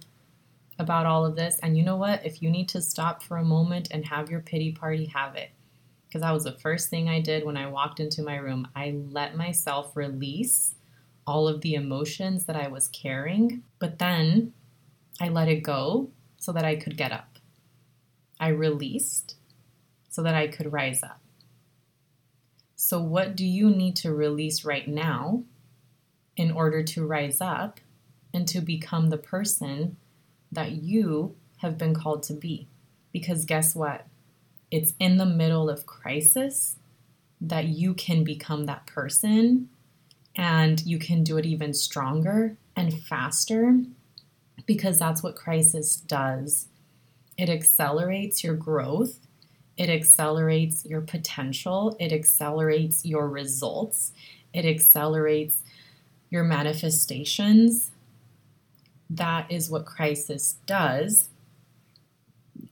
about 0.78 1.06
all 1.06 1.24
of 1.24 1.36
this. 1.36 1.58
And 1.60 1.76
you 1.76 1.84
know 1.84 1.96
what? 1.96 2.24
If 2.24 2.42
you 2.42 2.50
need 2.50 2.68
to 2.70 2.82
stop 2.82 3.22
for 3.22 3.36
a 3.36 3.44
moment 3.44 3.88
and 3.90 4.04
have 4.06 4.30
your 4.30 4.40
pity 4.40 4.72
party, 4.72 5.06
have 5.06 5.36
it. 5.36 5.50
Because 6.06 6.22
that 6.22 6.32
was 6.32 6.44
the 6.44 6.52
first 6.52 6.88
thing 6.88 7.08
I 7.08 7.20
did 7.20 7.44
when 7.44 7.56
I 7.56 7.68
walked 7.68 8.00
into 8.00 8.22
my 8.22 8.36
room. 8.36 8.68
I 8.74 8.96
let 9.10 9.36
myself 9.36 9.96
release 9.96 10.75
all 11.26 11.48
of 11.48 11.60
the 11.60 11.74
emotions 11.74 12.44
that 12.44 12.56
I 12.56 12.68
was 12.68 12.88
carrying, 12.88 13.62
but 13.78 13.98
then 13.98 14.52
I 15.20 15.28
let 15.28 15.48
it 15.48 15.62
go 15.62 16.10
so 16.38 16.52
that 16.52 16.64
I 16.64 16.76
could 16.76 16.96
get 16.96 17.12
up. 17.12 17.38
I 18.38 18.48
released 18.48 19.36
so 20.08 20.22
that 20.22 20.34
I 20.34 20.46
could 20.46 20.72
rise 20.72 21.02
up. 21.02 21.20
So, 22.74 23.00
what 23.00 23.34
do 23.34 23.44
you 23.44 23.70
need 23.70 23.96
to 23.96 24.14
release 24.14 24.64
right 24.64 24.86
now 24.86 25.42
in 26.36 26.50
order 26.50 26.82
to 26.82 27.06
rise 27.06 27.40
up 27.40 27.80
and 28.32 28.46
to 28.48 28.60
become 28.60 29.08
the 29.08 29.18
person 29.18 29.96
that 30.52 30.72
you 30.72 31.34
have 31.58 31.78
been 31.78 31.94
called 31.94 32.22
to 32.24 32.34
be? 32.34 32.68
Because 33.12 33.46
guess 33.46 33.74
what? 33.74 34.06
It's 34.70 34.92
in 35.00 35.16
the 35.16 35.26
middle 35.26 35.70
of 35.70 35.86
crisis 35.86 36.76
that 37.40 37.66
you 37.66 37.94
can 37.94 38.24
become 38.24 38.64
that 38.64 38.86
person 38.86 39.68
and 40.36 40.84
you 40.84 40.98
can 40.98 41.24
do 41.24 41.38
it 41.38 41.46
even 41.46 41.72
stronger 41.72 42.56
and 42.76 43.02
faster 43.02 43.80
because 44.66 44.98
that's 44.98 45.22
what 45.22 45.34
crisis 45.34 45.96
does. 45.96 46.68
It 47.38 47.48
accelerates 47.48 48.44
your 48.44 48.54
growth, 48.54 49.18
it 49.76 49.88
accelerates 49.88 50.84
your 50.84 51.00
potential, 51.00 51.96
it 51.98 52.12
accelerates 52.12 53.04
your 53.04 53.28
results, 53.28 54.12
it 54.52 54.64
accelerates 54.64 55.62
your 56.30 56.44
manifestations. 56.44 57.90
That 59.08 59.50
is 59.50 59.70
what 59.70 59.86
crisis 59.86 60.56
does 60.66 61.28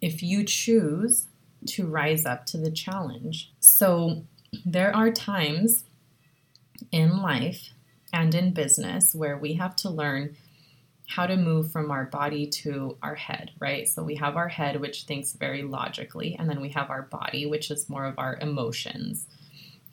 if 0.01 0.23
you 0.23 0.45
choose 0.45 1.27
to 1.67 1.87
rise 1.87 2.27
up 2.27 2.45
to 2.47 2.59
the 2.59 2.71
challenge. 2.71 3.53
So, 3.61 4.25
there 4.65 4.95
are 4.95 5.11
times 5.11 5.85
in 6.93 7.23
life 7.23 7.71
and 8.13 8.35
in 8.35 8.53
business 8.53 9.15
where 9.15 9.37
we 9.37 9.55
have 9.55 9.75
to 9.77 9.91
learn 9.91 10.37
how 11.09 11.27
to 11.27 11.37
move 11.37 11.71
from 11.71 11.91
our 11.91 12.05
body 12.07 12.47
to 12.47 12.97
our 13.03 13.15
head, 13.15 13.51
right? 13.59 13.87
So 13.87 14.03
we 14.03 14.15
have 14.17 14.37
our 14.37 14.49
head, 14.49 14.81
which 14.81 15.05
thinks 15.05 15.33
very 15.33 15.63
logically, 15.63 16.35
and 16.39 16.49
then 16.49 16.61
we 16.61 16.71
have 16.71 16.91
our 16.91 17.03
body, 17.03 17.45
which 17.47 17.71
is 17.71 17.91
more 17.91 18.05
of 18.05 18.19
our 18.19 18.39
emotions. 18.41 19.27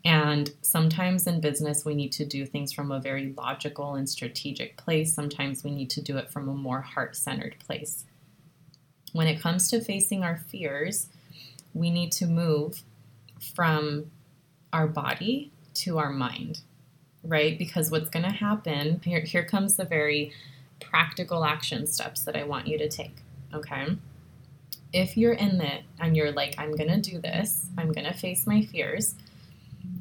And 0.04 0.52
sometimes 0.62 1.28
in 1.28 1.42
business, 1.42 1.86
we 1.86 1.94
need 1.94 2.12
to 2.14 2.26
do 2.26 2.46
things 2.46 2.72
from 2.72 2.92
a 2.92 3.00
very 3.00 3.34
logical 3.38 3.96
and 3.96 4.10
strategic 4.10 4.78
place. 4.78 5.14
Sometimes 5.14 5.64
we 5.64 5.72
need 5.72 5.90
to 5.92 6.02
do 6.02 6.18
it 6.18 6.32
from 6.32 6.50
a 6.50 6.54
more 6.54 6.82
heart 6.82 7.16
centered 7.16 7.58
place. 7.60 8.06
When 9.14 9.28
it 9.28 9.42
comes 9.42 9.70
to 9.70 9.82
facing 9.82 10.24
our 10.24 10.38
fears, 10.38 11.10
we 11.74 11.92
need 11.92 12.12
to 12.14 12.26
move 12.26 12.84
from 13.56 14.10
our 14.74 14.88
body 14.88 15.52
to 15.74 15.98
our 15.98 16.12
mind, 16.12 16.62
right? 17.24 17.58
Because 17.58 17.92
what's 17.92 18.10
going 18.10 18.26
to 18.26 18.32
happen 18.32 19.02
here, 19.04 19.22
here 19.22 19.46
comes 19.46 19.76
the 19.76 19.86
very 19.86 20.34
practical 20.80 21.46
action 21.46 21.86
steps 21.88 22.22
that 22.22 22.36
I 22.36 22.44
want 22.44 22.68
you 22.68 22.78
to 22.78 22.90
take. 22.90 23.18
Okay. 23.54 23.98
If 24.94 25.16
you're 25.16 25.34
in 25.34 25.62
it 25.62 25.84
and 26.00 26.18
you're 26.18 26.32
like, 26.32 26.56
I'm 26.58 26.76
going 26.76 26.90
to 26.90 27.00
do 27.00 27.20
this, 27.20 27.68
I'm 27.78 27.92
going 27.92 28.08
to 28.08 28.14
face 28.14 28.46
my 28.46 28.64
fears, 28.64 29.16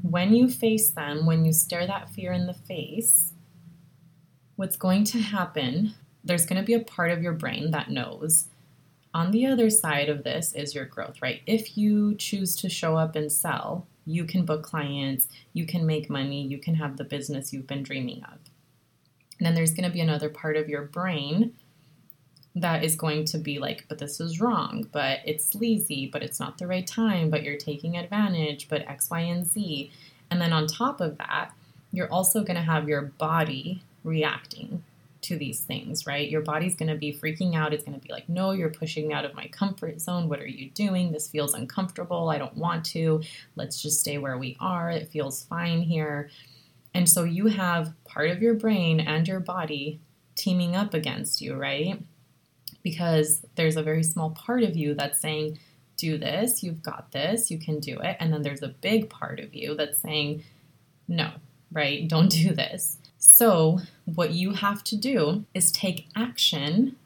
when 0.03 0.35
you 0.35 0.49
face 0.49 0.91
them, 0.91 1.27
when 1.27 1.45
you 1.45 1.53
stare 1.53 1.87
that 1.87 2.11
fear 2.11 2.33
in 2.33 2.47
the 2.47 2.55
face, 2.55 3.33
what's 4.57 4.77
going 4.77 5.05
to 5.05 5.21
happen, 5.21 5.95
there's 6.25 6.47
going 6.47 6.61
to 6.61 6.67
be 6.67 6.75
a 6.75 6.81
part 6.81 7.11
of 7.11 7.23
your 7.23 7.33
brain 7.33 7.71
that 7.71 7.91
knows. 7.91 8.47
On 9.13 9.31
the 9.31 9.47
other 9.47 9.71
side 9.71 10.09
of 10.09 10.23
this 10.23 10.53
is 10.53 10.75
your 10.75 10.85
growth, 10.85 11.23
right? 11.23 11.41
If 11.47 11.77
you 11.77 12.15
choose 12.15 12.55
to 12.57 12.69
show 12.69 12.97
up 12.97 13.17
and 13.17 13.31
sell, 13.31 13.87
you 14.07 14.25
can 14.25 14.45
book 14.45 14.63
clients, 14.63 15.29
you 15.53 15.67
can 15.67 15.87
make 15.87 16.11
money, 16.11 16.43
you 16.43 16.59
can 16.59 16.75
have 16.75 16.97
the 16.97 17.05
business 17.05 17.53
you've 17.53 17.67
been 17.67 17.83
dreaming 17.83 18.23
of. 18.25 18.39
And 19.39 19.47
then 19.47 19.55
there's 19.55 19.73
going 19.73 19.89
to 19.89 19.93
be 19.93 20.01
another 20.01 20.29
part 20.29 20.57
of 20.57 20.69
your 20.69 20.83
brain 20.83 21.55
that 22.55 22.85
is 22.85 22.97
going 22.97 23.25
to 23.27 23.39
be 23.39 23.59
like, 23.59 23.87
but 23.89 23.99
this 23.99 24.21
is 24.21 24.41
wrong, 24.41 24.89
but 24.93 25.21
it's 25.25 25.47
sleazy, 25.47 26.07
but 26.07 26.23
it's 26.23 26.41
not 26.41 26.59
the 26.59 26.67
right 26.67 26.87
time, 26.87 27.31
but 27.31 27.43
you're 27.43 27.57
taking 27.57 27.97
advantage, 27.97 28.69
but 28.69 28.87
X, 28.89 29.09
Y, 29.11 29.21
and 29.21 29.47
Z. 29.47 29.91
And 30.31 30.41
then 30.41 30.53
on 30.53 30.67
top 30.67 31.01
of 31.01 31.17
that, 31.19 31.53
you're 31.93 32.11
also 32.11 32.43
going 32.43 32.57
to 32.57 32.63
have 32.63 32.89
your 32.89 33.03
body 33.03 33.83
reacting 34.05 34.83
to 35.31 35.37
these 35.37 35.61
things, 35.61 36.07
right? 36.09 36.29
Your 36.29 36.41
body's 36.41 36.75
going 36.75 36.89
to 36.89 36.97
be 36.97 37.13
freaking 37.13 37.55
out. 37.55 37.73
It's 37.73 37.85
going 37.85 37.99
to 37.99 38.05
be 38.05 38.13
like, 38.13 38.29
no, 38.29 38.51
you're 38.51 38.69
pushing 38.69 39.13
out 39.13 39.25
of 39.25 39.33
my 39.33 39.47
comfort 39.47 40.01
zone. 40.01 40.29
What 40.29 40.41
are 40.41 40.47
you 40.47 40.71
doing? 40.71 41.13
This 41.13 41.29
feels 41.29 41.55
uncomfortable. 41.55 42.29
I 42.31 42.39
don't 42.39 42.57
want 42.57 42.85
to. 42.87 43.23
Let's 43.55 43.81
just 43.81 44.01
stay 44.01 44.19
where 44.19 44.39
we 44.39 44.57
are. 44.59 44.91
It 44.91 45.09
feels 45.09 45.45
fine 45.45 45.83
here. 45.83 46.31
And 46.95 47.09
so 47.09 47.23
you 47.23 47.47
have 47.47 47.93
part 48.05 48.31
of 48.31 48.43
your 48.43 48.55
brain 48.55 48.99
and 48.99 49.27
your 49.29 49.39
body 49.39 50.01
teaming 50.35 50.75
up 50.75 50.95
against 50.95 51.41
you, 51.41 51.55
right? 51.55 52.03
Because 52.83 53.47
there's 53.55 53.77
a 53.77 53.83
very 53.85 54.03
small 54.03 54.31
part 54.31 54.65
of 54.65 54.77
you 54.77 54.95
that's 54.95 55.21
saying, 55.21 55.61
do 55.97 56.19
this, 56.19 56.65
you've 56.65 56.83
got 56.83 57.13
this, 57.13 57.53
you 57.53 57.59
can 57.59 57.79
do 57.79 58.01
it. 58.01 58.17
And 58.19 58.33
then 58.33 58.43
there's 58.43 58.63
a 58.63 58.69
big 58.69 59.09
part 59.09 59.39
of 59.39 59.55
you 59.55 59.77
that's 59.77 60.01
saying, 60.01 60.43
no, 61.07 61.31
right? 61.73 62.07
Don't 62.09 62.31
do 62.31 62.55
this. 62.55 62.99
So, 63.19 63.81
what 64.07 64.33
you 64.33 64.53
have 64.55 64.83
to 64.85 64.97
do 64.97 65.45
is 65.55 65.71
take 65.71 66.09
action 66.17 66.97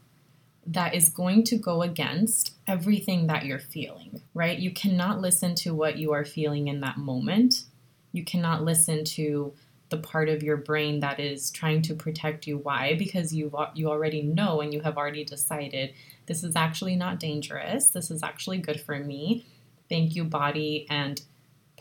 that 0.67 0.95
is 0.95 1.09
going 1.09 1.45
to 1.45 1.57
go 1.57 1.83
against 1.83 2.53
everything 2.67 3.27
that 3.27 3.45
you're 3.45 3.59
feeling, 3.59 4.23
right? 4.33 4.59
You 4.59 4.71
cannot 4.73 5.21
listen 5.21 5.55
to 5.57 5.75
what 5.75 5.99
you 5.99 6.13
are 6.13 6.25
feeling 6.25 6.69
in 6.69 6.81
that 6.81 6.97
moment. 6.97 7.65
You 8.13 8.25
cannot 8.25 8.63
listen 8.63 9.05
to 9.05 9.53
the 9.91 9.99
part 9.99 10.29
of 10.29 10.43
your 10.43 10.57
brain 10.57 11.01
that 11.01 11.21
is 11.21 11.51
trying 11.51 11.83
to 11.83 11.95
protect 11.95 12.47
you. 12.47 12.59
Why? 12.59 12.95
Because 12.95 13.35
you 13.35 13.53
you 13.75 13.89
already 13.89 14.23
know 14.23 14.61
and 14.61 14.73
you 14.73 14.81
have 14.81 14.97
already 14.97 15.25
decided 15.25 15.93
this 16.27 16.43
is 16.43 16.57
actually 16.57 16.97
not 16.97 17.21
dangerous. 17.21 17.89
This 17.89 18.11
is 18.11 18.23
actually 18.23 18.59
good 18.59 18.81
for 18.81 18.99
me. 18.99 19.45
Thank 19.89 20.17
you, 20.17 20.25
body 20.25 20.87
and 20.89 21.21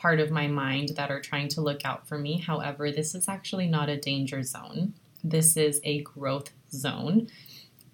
part 0.04 0.20
of 0.20 0.30
my 0.30 0.48
mind 0.48 0.90
that 0.98 1.10
are 1.10 1.22
trying 1.22 1.48
to 1.48 1.62
look 1.62 1.86
out 1.86 2.06
for 2.06 2.18
me. 2.18 2.38
However, 2.38 2.92
this 2.92 3.16
is 3.16 3.30
actually 3.30 3.68
not 3.68 3.88
a 3.88 3.98
danger 3.98 4.44
zone. 4.44 4.94
This 5.24 5.56
is 5.56 5.80
a 5.86 6.02
growth 6.02 6.50
zone. 6.70 7.30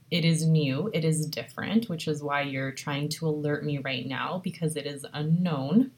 It 0.10 0.26
is 0.26 0.44
new, 0.44 0.90
it 0.92 1.06
is 1.06 1.28
different, 1.28 1.88
which 1.88 2.08
is 2.08 2.24
why 2.24 2.42
you're 2.42 2.72
trying 2.72 3.10
to 3.10 3.28
alert 3.28 3.64
me 3.64 3.78
right 3.78 4.08
now 4.08 4.42
because 4.44 4.76
it 4.76 4.88
is 4.88 5.06
unknown. 5.14 5.92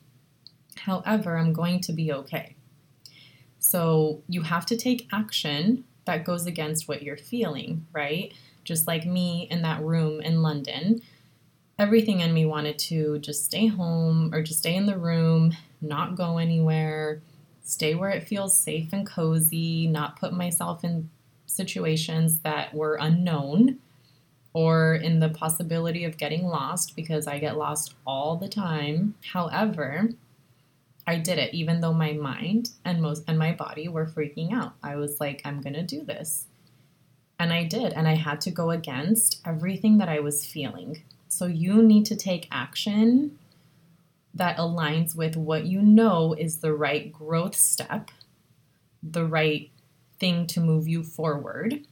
However, 0.76 1.38
I'm 1.38 1.54
going 1.54 1.80
to 1.80 1.94
be 1.94 2.12
okay. 2.12 2.58
So 3.60 4.22
you 4.28 4.42
have 4.42 4.66
to 4.66 4.76
take 4.76 5.08
action 5.14 5.86
that 6.04 6.26
goes 6.26 6.46
against 6.46 6.90
what 6.90 7.04
you're 7.04 7.16
feeling, 7.16 7.86
right? 7.94 8.34
Just 8.66 8.86
like 8.86 9.06
me 9.06 9.48
in 9.50 9.62
that 9.62 9.82
room 9.82 10.20
in 10.20 10.42
London, 10.42 11.04
everything 11.80 12.20
in 12.20 12.34
me 12.34 12.46
wanted 12.46 12.78
to 12.80 13.20
just 13.20 13.46
stay 13.46 13.68
home 13.68 14.34
or 14.34 14.42
just 14.42 14.60
stay 14.60 14.76
in 14.76 14.88
the 14.88 14.98
room, 14.98 15.56
not 15.82 16.16
go 16.16 16.38
anywhere, 16.38 17.22
stay 17.64 17.96
where 17.96 18.10
it 18.10 18.28
feels 18.28 18.58
safe 18.58 18.90
and 18.92 19.06
cozy, 19.06 19.88
not 19.88 20.20
put 20.20 20.34
myself 20.34 20.84
in 20.84 21.10
situations 21.46 22.40
that 22.40 22.74
were 22.74 22.96
unknown 22.96 23.80
or 24.54 24.96
in 24.96 25.20
the 25.20 25.30
possibility 25.30 26.04
of 26.04 26.18
getting 26.18 26.46
lost 26.46 26.96
because 26.96 27.28
I 27.28 27.40
get 27.40 27.58
lost 27.58 27.96
all 28.06 28.36
the 28.36 28.50
time. 28.50 29.16
However, 29.34 30.10
I 31.08 31.18
did 31.18 31.38
it 31.38 31.54
even 31.54 31.82
though 31.82 31.94
my 31.94 32.14
mind 32.14 32.72
and 32.86 33.02
most 33.02 33.24
and 33.28 33.40
my 33.40 33.54
body 33.54 33.88
were 33.88 34.06
freaking 34.06 34.54
out. 34.54 34.74
I 34.84 34.96
was 34.96 35.20
like, 35.20 35.42
I'm 35.46 35.62
going 35.62 35.74
to 35.74 35.84
do 35.84 36.04
this. 36.04 36.46
And 37.40 37.52
I 37.52 37.64
did. 37.64 37.94
And 37.94 38.08
I 38.08 38.16
had 38.16 38.40
to 38.42 38.52
go 38.52 38.70
against 38.70 39.42
everything 39.46 39.98
that 39.98 40.10
I 40.10 40.20
was 40.20 40.46
feeling. 40.46 41.02
So 41.28 41.48
you 41.48 41.82
need 41.82 42.06
to 42.08 42.16
take 42.16 42.48
action 42.52 43.38
that 44.34 44.58
aligns 44.58 45.16
with 45.16 45.36
what 45.36 45.66
you 45.66 45.82
know 45.82 46.34
is 46.34 46.58
the 46.58 46.74
right 46.74 47.12
growth 47.12 47.56
step, 47.56 48.12
the 49.04 49.26
right 49.26 49.70
thing 50.20 50.48
to 50.48 50.60
move 50.60 50.88
you 50.88 51.04
forward. 51.04 51.86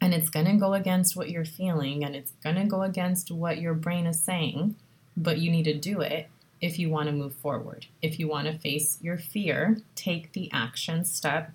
And 0.00 0.14
it's 0.14 0.30
going 0.30 0.46
to 0.46 0.54
go 0.54 0.74
against 0.74 1.16
what 1.16 1.30
you're 1.30 1.44
feeling 1.44 2.04
and 2.04 2.14
it's 2.14 2.32
going 2.42 2.56
to 2.56 2.64
go 2.64 2.82
against 2.82 3.30
what 3.30 3.58
your 3.58 3.74
brain 3.74 4.06
is 4.06 4.20
saying, 4.20 4.76
but 5.16 5.38
you 5.38 5.50
need 5.50 5.64
to 5.64 5.78
do 5.78 6.00
it 6.00 6.28
if 6.60 6.78
you 6.78 6.88
want 6.88 7.08
to 7.08 7.12
move 7.12 7.34
forward. 7.34 7.86
If 8.00 8.18
you 8.18 8.28
want 8.28 8.46
to 8.46 8.58
face 8.58 8.98
your 9.00 9.18
fear, 9.18 9.78
take 9.94 10.32
the 10.32 10.50
action 10.52 11.04
step 11.04 11.52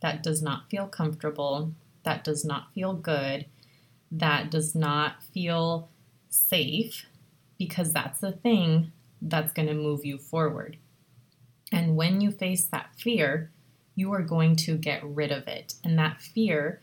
that 0.00 0.22
does 0.22 0.42
not 0.42 0.70
feel 0.70 0.86
comfortable, 0.86 1.72
that 2.04 2.22
does 2.22 2.44
not 2.44 2.72
feel 2.74 2.92
good, 2.94 3.46
that 4.10 4.50
does 4.50 4.74
not 4.74 5.22
feel 5.22 5.88
safe, 6.30 7.06
because 7.58 7.92
that's 7.92 8.20
the 8.20 8.32
thing 8.32 8.92
that's 9.20 9.52
going 9.52 9.68
to 9.68 9.74
move 9.74 10.04
you 10.04 10.18
forward. 10.18 10.76
And 11.72 11.96
when 11.96 12.20
you 12.20 12.30
face 12.30 12.64
that 12.66 12.90
fear, 12.96 13.50
you 13.94 14.12
are 14.12 14.22
going 14.22 14.56
to 14.56 14.76
get 14.76 15.02
rid 15.02 15.32
of 15.32 15.48
it. 15.48 15.74
And 15.82 15.98
that 15.98 16.20
fear 16.20 16.80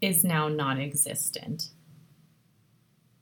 is 0.00 0.24
now 0.24 0.48
non 0.48 0.80
existent. 0.80 1.70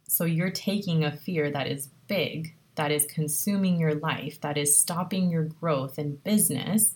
So 0.09 0.25
you're 0.25 0.51
taking 0.51 1.05
a 1.05 1.17
fear 1.17 1.51
that 1.51 1.67
is 1.67 1.89
big, 2.07 2.55
that 2.75 2.91
is 2.91 3.07
consuming 3.07 3.79
your 3.79 3.95
life, 3.95 4.41
that 4.41 4.57
is 4.57 4.77
stopping 4.77 5.31
your 5.31 5.45
growth 5.45 5.99
in 5.99 6.17
business, 6.17 6.95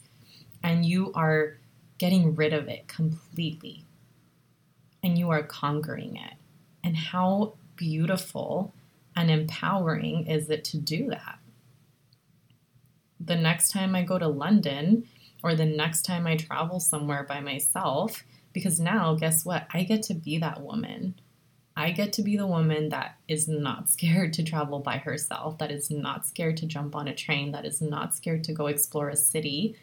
and 0.62 0.84
you 0.84 1.12
are 1.14 1.58
getting 1.98 2.34
rid 2.34 2.52
of 2.52 2.68
it 2.68 2.88
completely. 2.88 3.84
And 5.02 5.18
you 5.18 5.30
are 5.30 5.42
conquering 5.42 6.16
it. 6.16 6.34
And 6.84 6.96
how 6.96 7.54
beautiful 7.76 8.72
and 9.14 9.30
empowering 9.30 10.26
is 10.26 10.48
it 10.48 10.64
to 10.64 10.78
do 10.78 11.08
that? 11.10 11.38
The 13.24 13.36
next 13.36 13.68
time 13.68 13.94
I 13.94 14.02
go 14.02 14.18
to 14.18 14.28
London 14.28 15.06
or 15.42 15.54
the 15.54 15.64
next 15.64 16.02
time 16.02 16.26
I 16.26 16.36
travel 16.36 16.80
somewhere 16.80 17.24
by 17.24 17.40
myself, 17.40 18.24
because 18.52 18.80
now, 18.80 19.14
guess 19.14 19.44
what? 19.44 19.66
I 19.72 19.84
get 19.84 20.02
to 20.04 20.14
be 20.14 20.38
that 20.38 20.60
woman. 20.60 21.14
I 21.76 21.90
get 21.90 22.12
to 22.14 22.22
be 22.22 22.36
the 22.36 22.46
woman 22.46 22.90
that 22.90 23.16
is 23.28 23.48
not 23.48 23.88
scared 23.88 24.32
to 24.34 24.42
travel 24.42 24.80
by 24.80 24.98
herself, 24.98 25.58
that 25.58 25.70
is 25.70 25.90
not 25.90 26.26
scared 26.26 26.56
to 26.58 26.66
jump 26.66 26.94
on 26.94 27.08
a 27.08 27.14
train, 27.14 27.52
that 27.52 27.64
is 27.64 27.80
not 27.80 28.14
scared 28.14 28.44
to 28.44 28.52
go 28.52 28.66
explore 28.66 29.08
a 29.08 29.16
city. 29.16 29.76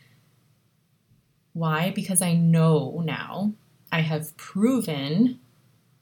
Why? 1.54 1.92
Because 1.92 2.22
I 2.22 2.34
know 2.34 3.02
now, 3.04 3.54
I 3.92 4.02
have 4.02 4.38
proven 4.38 5.40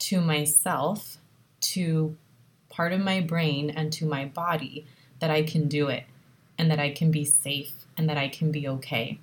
to 0.00 0.20
myself, 0.20 1.18
to 1.60 2.16
part 2.68 2.92
of 2.92 3.00
my 3.00 3.20
brain, 3.20 3.70
and 3.70 3.92
to 3.94 4.06
my 4.06 4.26
body 4.26 4.86
that 5.20 5.30
I 5.30 5.42
can 5.42 5.68
do 5.68 5.88
it 5.88 6.04
and 6.58 6.70
that 6.70 6.80
I 6.80 6.90
can 6.90 7.10
be 7.10 7.24
safe 7.24 7.72
and 7.96 8.08
that 8.08 8.18
I 8.18 8.28
can 8.28 8.50
be 8.50 8.68
okay. 8.68 9.20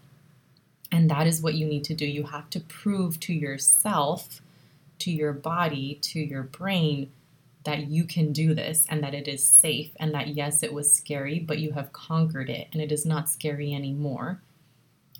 And 0.91 1.10
that 1.10 1.28
is 1.28 1.41
what 1.41 1.56
you 1.56 1.65
need 1.65 1.84
to 1.86 1.93
do. 1.93 2.06
You 2.06 2.24
have 2.24 2.50
to 2.52 2.60
prove 2.60 3.19
to 3.21 3.34
yourself, 3.34 4.41
to 5.00 5.12
your 5.12 5.34
body, 5.34 6.00
to 6.04 6.19
your 6.19 6.43
brain 6.43 7.12
that 7.65 7.88
you 7.88 8.06
can 8.06 8.32
do 8.32 8.54
this 8.54 8.86
and 8.89 9.04
that 9.04 9.13
it 9.13 9.28
is 9.28 9.43
safe 9.43 9.91
and 10.00 10.13
that 10.13 10.30
yes, 10.30 10.63
it 10.63 10.74
was 10.74 10.93
scary, 10.93 11.39
but 11.39 11.60
you 11.60 11.71
have 11.71 11.91
conquered 11.91 12.50
it 12.50 12.67
and 12.71 12.82
it 12.82 12.91
is 12.91 13.06
not 13.06 13.28
scary 13.28 13.74
anymore. 13.74 14.41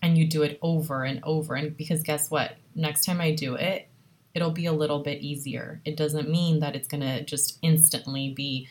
And 0.01 0.17
you 0.17 0.28
do 0.28 0.43
it 0.43 0.60
over 0.62 1.04
and 1.04 1.19
over. 1.23 1.56
And 1.56 1.75
because 1.75 2.04
guess 2.04 2.30
what? 2.30 2.56
Next 2.75 3.06
time 3.06 3.19
I 3.19 3.32
do 3.32 3.56
it, 3.56 3.88
it'll 4.36 4.51
be 4.51 4.67
a 4.67 4.73
little 4.73 4.99
bit 4.99 5.21
easier. 5.21 5.82
It 5.84 5.97
doesn't 5.97 6.30
mean 6.30 6.60
that 6.60 6.75
it's 6.75 6.88
going 6.88 7.01
to 7.01 7.23
just 7.23 7.58
instantly 7.62 8.30
be, 8.30 8.67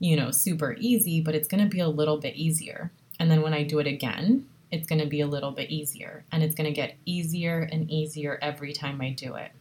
you 0.00 0.16
know, 0.16 0.32
super 0.32 0.74
easy, 0.80 1.20
but 1.20 1.34
it's 1.34 1.46
going 1.46 1.62
to 1.62 1.68
be 1.68 1.78
a 1.78 1.88
little 1.88 2.18
bit 2.18 2.34
easier. 2.34 2.90
And 3.20 3.30
then 3.30 3.42
when 3.42 3.54
I 3.54 3.62
do 3.62 3.78
it 3.78 3.86
again, 3.86 4.46
it's 4.72 4.88
going 4.88 5.00
to 5.00 5.06
be 5.06 5.20
a 5.20 5.26
little 5.26 5.52
bit 5.52 5.70
easier. 5.70 6.24
And 6.32 6.42
it's 6.42 6.54
going 6.54 6.66
to 6.66 6.74
get 6.74 6.96
easier 7.04 7.68
and 7.70 7.88
easier 7.90 8.38
every 8.40 8.72
time 8.72 9.00
I 9.00 9.10
do 9.10 9.34
it. 9.34 9.52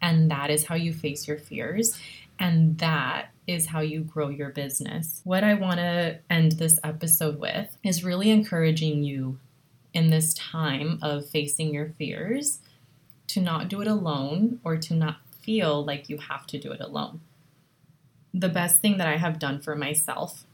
And 0.00 0.30
that 0.30 0.50
is 0.50 0.66
how 0.66 0.76
you 0.76 0.92
face 0.92 1.26
your 1.26 1.38
fears. 1.38 1.98
And 2.38 2.78
that 2.78 3.30
is 3.46 3.66
how 3.66 3.80
you 3.80 4.00
grow 4.00 4.28
your 4.28 4.50
business. 4.50 5.20
What 5.24 5.44
I 5.44 5.54
want 5.54 5.78
to 5.78 6.18
end 6.30 6.52
this 6.52 6.78
episode 6.84 7.38
with 7.38 7.76
is 7.82 8.04
really 8.04 8.30
encouraging 8.30 9.02
you 9.02 9.38
in 9.92 10.10
this 10.10 10.34
time 10.34 10.98
of 11.02 11.28
facing 11.28 11.72
your 11.72 11.88
fears 11.98 12.60
to 13.28 13.40
not 13.40 13.68
do 13.68 13.80
it 13.80 13.88
alone 13.88 14.60
or 14.64 14.76
to 14.76 14.94
not 14.94 15.16
feel 15.42 15.84
like 15.84 16.08
you 16.08 16.18
have 16.18 16.46
to 16.48 16.58
do 16.58 16.72
it 16.72 16.80
alone. 16.80 17.20
The 18.36 18.48
best 18.48 18.80
thing 18.80 18.98
that 18.98 19.06
I 19.06 19.16
have 19.16 19.38
done 19.38 19.60
for 19.60 19.76
myself 19.76 20.44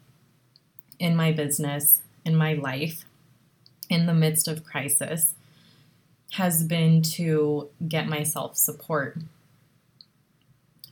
in 0.98 1.16
my 1.16 1.32
business, 1.32 2.02
in 2.26 2.36
my 2.36 2.52
life, 2.52 3.06
in 3.88 4.04
the 4.04 4.12
midst 4.12 4.46
of 4.46 4.64
crisis 4.64 5.34
has 6.32 6.62
been 6.62 7.00
to 7.02 7.70
get 7.88 8.06
myself 8.06 8.56
support. 8.56 9.16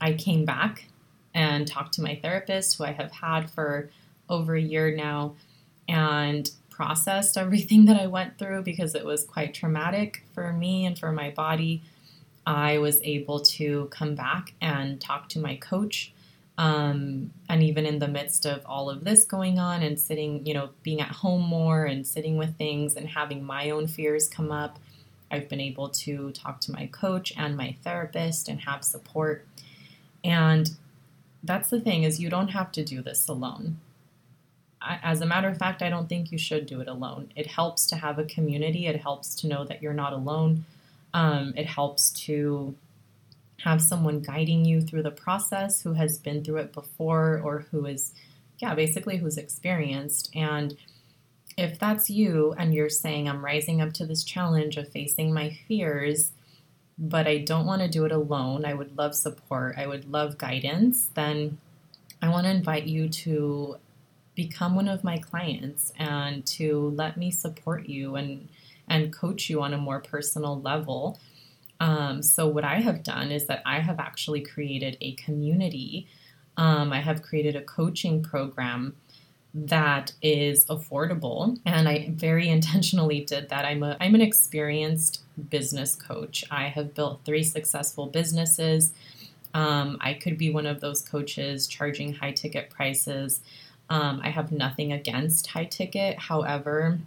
I 0.01 0.13
came 0.13 0.45
back 0.45 0.85
and 1.33 1.67
talked 1.67 1.93
to 1.93 2.01
my 2.01 2.15
therapist, 2.15 2.77
who 2.77 2.85
I 2.85 2.91
have 2.93 3.11
had 3.11 3.51
for 3.51 3.91
over 4.27 4.55
a 4.55 4.61
year 4.61 4.93
now, 4.95 5.35
and 5.87 6.49
processed 6.71 7.37
everything 7.37 7.85
that 7.85 8.01
I 8.01 8.07
went 8.07 8.39
through 8.39 8.63
because 8.63 8.95
it 8.95 9.05
was 9.05 9.25
quite 9.25 9.53
traumatic 9.53 10.23
for 10.33 10.51
me 10.53 10.87
and 10.87 10.97
for 10.97 11.11
my 11.11 11.29
body. 11.29 11.83
I 12.47 12.79
was 12.79 12.99
able 13.03 13.41
to 13.41 13.87
come 13.91 14.15
back 14.15 14.53
and 14.59 14.99
talk 14.99 15.29
to 15.29 15.39
my 15.39 15.55
coach 15.55 16.13
um, 16.59 17.31
and 17.47 17.63
even 17.63 17.85
in 17.85 17.99
the 17.99 18.07
midst 18.09 18.45
of 18.45 18.61
all 18.65 18.89
of 18.89 19.05
this 19.05 19.23
going 19.23 19.59
on 19.59 19.81
and 19.81 19.97
sitting, 19.97 20.45
you 20.45 20.53
know, 20.53 20.71
being 20.83 20.99
at 20.99 21.07
home 21.07 21.41
more 21.41 21.85
and 21.85 22.05
sitting 22.05 22.37
with 22.37 22.57
things 22.57 22.97
and 22.97 23.07
having 23.07 23.45
my 23.45 23.69
own 23.69 23.87
fears 23.87 24.27
come 24.27 24.51
up, 24.51 24.77
I've 25.31 25.47
been 25.47 25.61
able 25.61 25.87
to 25.87 26.31
talk 26.31 26.59
to 26.61 26.73
my 26.73 26.87
coach 26.87 27.31
and 27.37 27.55
my 27.55 27.77
therapist 27.81 28.49
and 28.49 28.59
have 28.59 28.83
support. 28.83 29.47
And 30.21 30.71
that's 31.45 31.69
the 31.69 31.79
thing 31.79 32.03
is 32.03 32.19
you 32.19 32.29
don't 32.29 32.49
have 32.49 32.73
to 32.73 32.83
do 32.83 33.01
this 33.01 33.29
alone. 33.29 33.79
As 34.81 35.21
a 35.21 35.25
matter 35.25 35.47
of 35.47 35.57
fact, 35.57 35.81
I 35.81 35.87
don't 35.87 36.09
think 36.09 36.29
you 36.29 36.37
should 36.37 36.65
do 36.65 36.81
it 36.81 36.89
alone. 36.89 37.31
It 37.37 37.47
helps 37.47 37.87
to 37.87 37.95
have 37.95 38.19
a 38.19 38.25
community. 38.25 38.85
It 38.85 38.99
helps 39.01 39.33
to 39.35 39.47
know 39.47 39.63
that 39.63 39.81
you're 39.81 39.93
not 39.93 40.11
alone. 40.11 40.65
Um, 41.13 41.53
it 41.55 41.67
helps 41.67 42.09
to 42.25 42.75
have 43.63 43.81
someone 43.81 44.21
guiding 44.21 44.65
you 44.65 44.81
through 44.81 45.03
the 45.03 45.11
process 45.11 45.81
who 45.81 45.93
has 45.93 46.17
been 46.17 46.43
through 46.43 46.57
it 46.57 46.73
before 46.73 47.41
or 47.43 47.65
who 47.71 47.85
is, 47.85 48.13
yeah, 48.59 48.73
basically 48.73 49.17
who's 49.17 49.37
experienced. 49.37 50.29
And 50.33 50.77
if 51.57 51.77
that's 51.77 52.09
you 52.09 52.53
and 52.57 52.73
you're 52.73 52.89
saying, 52.89 53.27
I'm 53.27 53.43
rising 53.43 53.81
up 53.81 53.93
to 53.93 54.05
this 54.05 54.23
challenge 54.23 54.77
of 54.77 54.89
facing 54.89 55.33
my 55.33 55.57
fears, 55.67 56.31
but 56.97 57.27
I 57.27 57.39
don't 57.39 57.65
want 57.65 57.81
to 57.81 57.87
do 57.87 58.05
it 58.05 58.11
alone, 58.11 58.65
I 58.65 58.73
would 58.73 58.97
love 58.97 59.15
support, 59.15 59.75
I 59.77 59.87
would 59.87 60.09
love 60.09 60.37
guidance, 60.37 61.09
then 61.13 61.57
I 62.21 62.29
want 62.29 62.45
to 62.45 62.51
invite 62.51 62.85
you 62.85 63.09
to 63.09 63.77
become 64.35 64.75
one 64.75 64.87
of 64.87 65.03
my 65.03 65.17
clients 65.17 65.91
and 65.97 66.45
to 66.45 66.93
let 66.95 67.17
me 67.17 67.29
support 67.31 67.87
you 67.87 68.15
and 68.15 68.47
and 68.87 69.13
coach 69.13 69.49
you 69.49 69.61
on 69.61 69.73
a 69.73 69.77
more 69.77 69.99
personal 69.99 70.59
level 70.59 71.19
um, 71.79 72.21
so, 72.21 72.47
what 72.47 72.63
I 72.63 72.81
have 72.81 73.03
done 73.03 73.31
is 73.31 73.45
that 73.47 73.61
I 73.65 73.79
have 73.79 73.99
actually 73.99 74.41
created 74.41 74.97
a 75.01 75.13
community. 75.13 76.07
Um, 76.57 76.91
I 76.91 76.99
have 76.99 77.21
created 77.21 77.55
a 77.55 77.61
coaching 77.61 78.21
program 78.21 78.95
that 79.53 80.13
is 80.21 80.65
affordable, 80.65 81.57
and 81.65 81.87
I 81.87 82.09
very 82.11 82.49
intentionally 82.57 83.21
did 83.21 83.49
that. 83.49 83.65
I'm 83.65 83.83
a 83.83 83.95
I'm 83.99 84.15
an 84.15 84.21
experienced 84.21 85.21
business 85.49 85.95
coach. 85.95 86.43
I 86.51 86.65
have 86.65 86.93
built 86.93 87.21
three 87.23 87.43
successful 87.43 88.07
businesses. 88.07 88.93
Um, 89.53 89.97
I 90.01 90.13
could 90.13 90.37
be 90.37 90.51
one 90.51 90.65
of 90.65 90.81
those 90.81 91.01
coaches 91.01 91.65
charging 91.65 92.13
high 92.13 92.33
ticket 92.33 92.69
prices. 92.69 93.41
Um, 93.89 94.21
I 94.23 94.29
have 94.29 94.51
nothing 94.51 94.93
against 94.93 95.47
high 95.47 95.65
ticket. 95.65 96.19
However, 96.19 96.99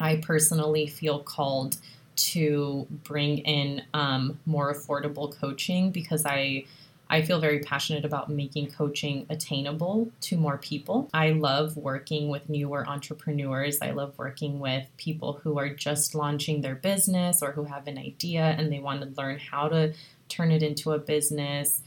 I 0.00 0.16
personally 0.16 0.88
feel 0.88 1.20
called 1.20 1.76
to 2.16 2.86
bring 3.04 3.38
in 3.38 3.82
um, 3.94 4.38
more 4.46 4.74
affordable 4.74 5.34
coaching 5.38 5.90
because 5.90 6.24
I 6.26 6.64
I 7.08 7.22
feel 7.22 7.38
very 7.38 7.60
passionate 7.60 8.04
about 8.04 8.30
making 8.30 8.72
coaching 8.72 9.26
attainable 9.30 10.10
to 10.22 10.36
more 10.36 10.58
people. 10.58 11.08
I 11.14 11.30
love 11.30 11.76
working 11.76 12.28
with 12.28 12.48
newer 12.48 12.86
entrepreneurs. 12.88 13.78
I 13.80 13.92
love 13.92 14.14
working 14.18 14.58
with 14.58 14.84
people 14.96 15.34
who 15.44 15.56
are 15.58 15.68
just 15.68 16.16
launching 16.16 16.62
their 16.62 16.74
business 16.74 17.42
or 17.42 17.52
who 17.52 17.64
have 17.64 17.86
an 17.86 17.96
idea 17.96 18.56
and 18.58 18.72
they 18.72 18.80
want 18.80 19.02
to 19.02 19.20
learn 19.20 19.38
how 19.38 19.68
to 19.68 19.94
turn 20.28 20.50
it 20.50 20.64
into 20.64 20.92
a 20.92 20.98
business. 20.98 21.80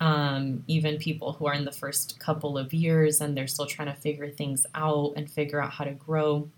Um, 0.00 0.64
even 0.66 0.96
people 0.96 1.32
who 1.32 1.46
are 1.46 1.54
in 1.54 1.66
the 1.66 1.72
first 1.72 2.18
couple 2.18 2.56
of 2.56 2.72
years 2.72 3.20
and 3.20 3.36
they're 3.36 3.46
still 3.46 3.66
trying 3.66 3.94
to 3.94 4.00
figure 4.00 4.30
things 4.30 4.66
out 4.74 5.12
and 5.16 5.30
figure 5.30 5.62
out 5.62 5.70
how 5.70 5.84
to 5.84 5.92
grow. 5.92 6.48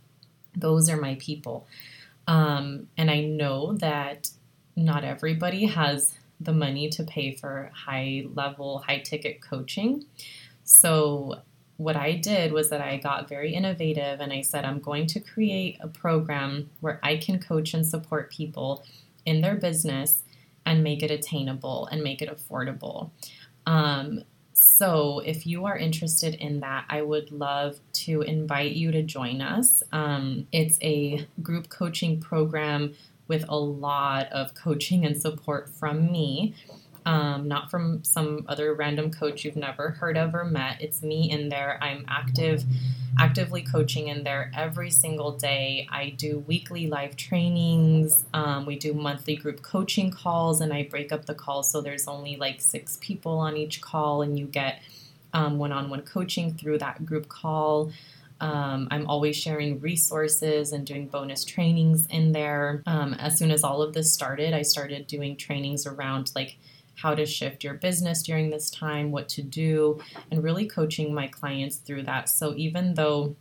Those 0.56 0.88
are 0.88 0.96
my 0.96 1.16
people. 1.16 1.66
Um, 2.26 2.88
and 2.96 3.10
I 3.10 3.20
know 3.20 3.74
that 3.74 4.30
not 4.76 5.04
everybody 5.04 5.66
has 5.66 6.14
the 6.40 6.52
money 6.52 6.88
to 6.90 7.04
pay 7.04 7.34
for 7.34 7.70
high 7.74 8.24
level, 8.34 8.78
high 8.78 8.98
ticket 8.98 9.40
coaching. 9.40 10.04
So, 10.64 11.42
what 11.76 11.96
I 11.96 12.12
did 12.12 12.52
was 12.52 12.70
that 12.70 12.80
I 12.80 12.98
got 12.98 13.28
very 13.28 13.52
innovative 13.52 14.20
and 14.20 14.32
I 14.32 14.42
said, 14.42 14.64
I'm 14.64 14.78
going 14.78 15.06
to 15.08 15.20
create 15.20 15.76
a 15.80 15.88
program 15.88 16.70
where 16.80 17.00
I 17.02 17.16
can 17.16 17.40
coach 17.40 17.74
and 17.74 17.84
support 17.84 18.30
people 18.30 18.84
in 19.26 19.40
their 19.40 19.56
business 19.56 20.22
and 20.64 20.84
make 20.84 21.02
it 21.02 21.10
attainable 21.10 21.86
and 21.86 22.02
make 22.02 22.22
it 22.22 22.30
affordable. 22.30 23.10
Um, 23.66 24.22
so, 24.56 25.18
if 25.18 25.48
you 25.48 25.64
are 25.66 25.76
interested 25.76 26.34
in 26.36 26.60
that, 26.60 26.84
I 26.88 27.02
would 27.02 27.32
love 27.32 27.80
to 28.04 28.22
invite 28.22 28.72
you 28.72 28.92
to 28.92 29.02
join 29.02 29.40
us. 29.40 29.82
Um, 29.90 30.46
it's 30.52 30.78
a 30.80 31.26
group 31.42 31.68
coaching 31.68 32.20
program 32.20 32.94
with 33.26 33.44
a 33.48 33.56
lot 33.56 34.30
of 34.30 34.54
coaching 34.54 35.04
and 35.04 35.20
support 35.20 35.68
from 35.68 36.12
me 36.12 36.54
um, 37.06 37.48
not 37.48 37.70
from 37.70 38.02
some 38.04 38.44
other 38.48 38.74
random 38.74 39.10
coach 39.10 39.44
you've 39.44 39.56
never 39.56 39.90
heard 39.90 40.16
of 40.16 40.34
or 40.34 40.44
met. 40.44 40.80
It's 40.80 41.02
me 41.02 41.30
in 41.30 41.48
there. 41.48 41.78
I'm 41.82 42.04
active, 42.08 42.64
actively 43.18 43.62
coaching 43.62 44.08
in 44.08 44.24
there 44.24 44.50
every 44.56 44.90
single 44.90 45.32
day. 45.32 45.86
I 45.90 46.10
do 46.10 46.40
weekly 46.40 46.86
live 46.86 47.16
trainings. 47.16 48.24
Um, 48.32 48.66
we 48.66 48.76
do 48.76 48.94
monthly 48.94 49.36
group 49.36 49.62
coaching 49.62 50.10
calls, 50.10 50.60
and 50.60 50.72
I 50.72 50.84
break 50.84 51.12
up 51.12 51.26
the 51.26 51.34
calls 51.34 51.70
so 51.70 51.80
there's 51.80 52.08
only 52.08 52.36
like 52.36 52.60
six 52.60 52.98
people 53.00 53.38
on 53.38 53.56
each 53.56 53.80
call, 53.80 54.22
and 54.22 54.38
you 54.38 54.46
get 54.46 54.80
one 55.32 55.72
on 55.72 55.90
one 55.90 56.02
coaching 56.02 56.54
through 56.54 56.78
that 56.78 57.04
group 57.04 57.28
call. 57.28 57.90
Um, 58.40 58.88
I'm 58.90 59.06
always 59.06 59.36
sharing 59.36 59.80
resources 59.80 60.72
and 60.72 60.86
doing 60.86 61.06
bonus 61.06 61.44
trainings 61.44 62.06
in 62.06 62.32
there. 62.32 62.82
Um, 62.86 63.14
as 63.14 63.38
soon 63.38 63.50
as 63.50 63.62
all 63.62 63.80
of 63.80 63.94
this 63.94 64.12
started, 64.12 64.52
I 64.52 64.62
started 64.62 65.06
doing 65.06 65.36
trainings 65.36 65.86
around 65.86 66.32
like 66.34 66.56
how 66.96 67.14
to 67.14 67.26
shift 67.26 67.64
your 67.64 67.74
business 67.74 68.22
during 68.22 68.50
this 68.50 68.70
time, 68.70 69.10
what 69.10 69.28
to 69.30 69.42
do, 69.42 70.00
and 70.30 70.42
really 70.42 70.66
coaching 70.66 71.12
my 71.14 71.26
clients 71.26 71.76
through 71.76 72.04
that. 72.04 72.28
So 72.28 72.54
even 72.56 72.94
though 72.94 73.36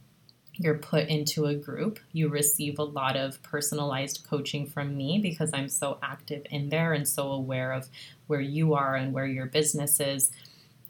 you're 0.56 0.78
put 0.78 1.08
into 1.08 1.46
a 1.46 1.56
group, 1.56 2.00
you 2.12 2.30
receive 2.30 2.78
a 2.78 2.84
lot 2.84 3.16
of 3.16 3.42
personalized 3.42 4.26
coaching 4.30 4.68
from 4.68 4.96
me 4.96 5.20
because 5.20 5.52
I'm 5.54 5.70
so 5.70 5.98
active 6.04 6.46
in 6.52 6.70
there 6.70 6.94
and 6.94 7.08
so 7.08 7.32
aware 7.32 7.72
of 7.72 7.90
where 8.28 8.42
you 8.42 8.74
are 8.76 8.96
and 8.96 9.14
where 9.14 9.26
your 9.26 9.48
business 9.48 10.00
is. 10.00 10.32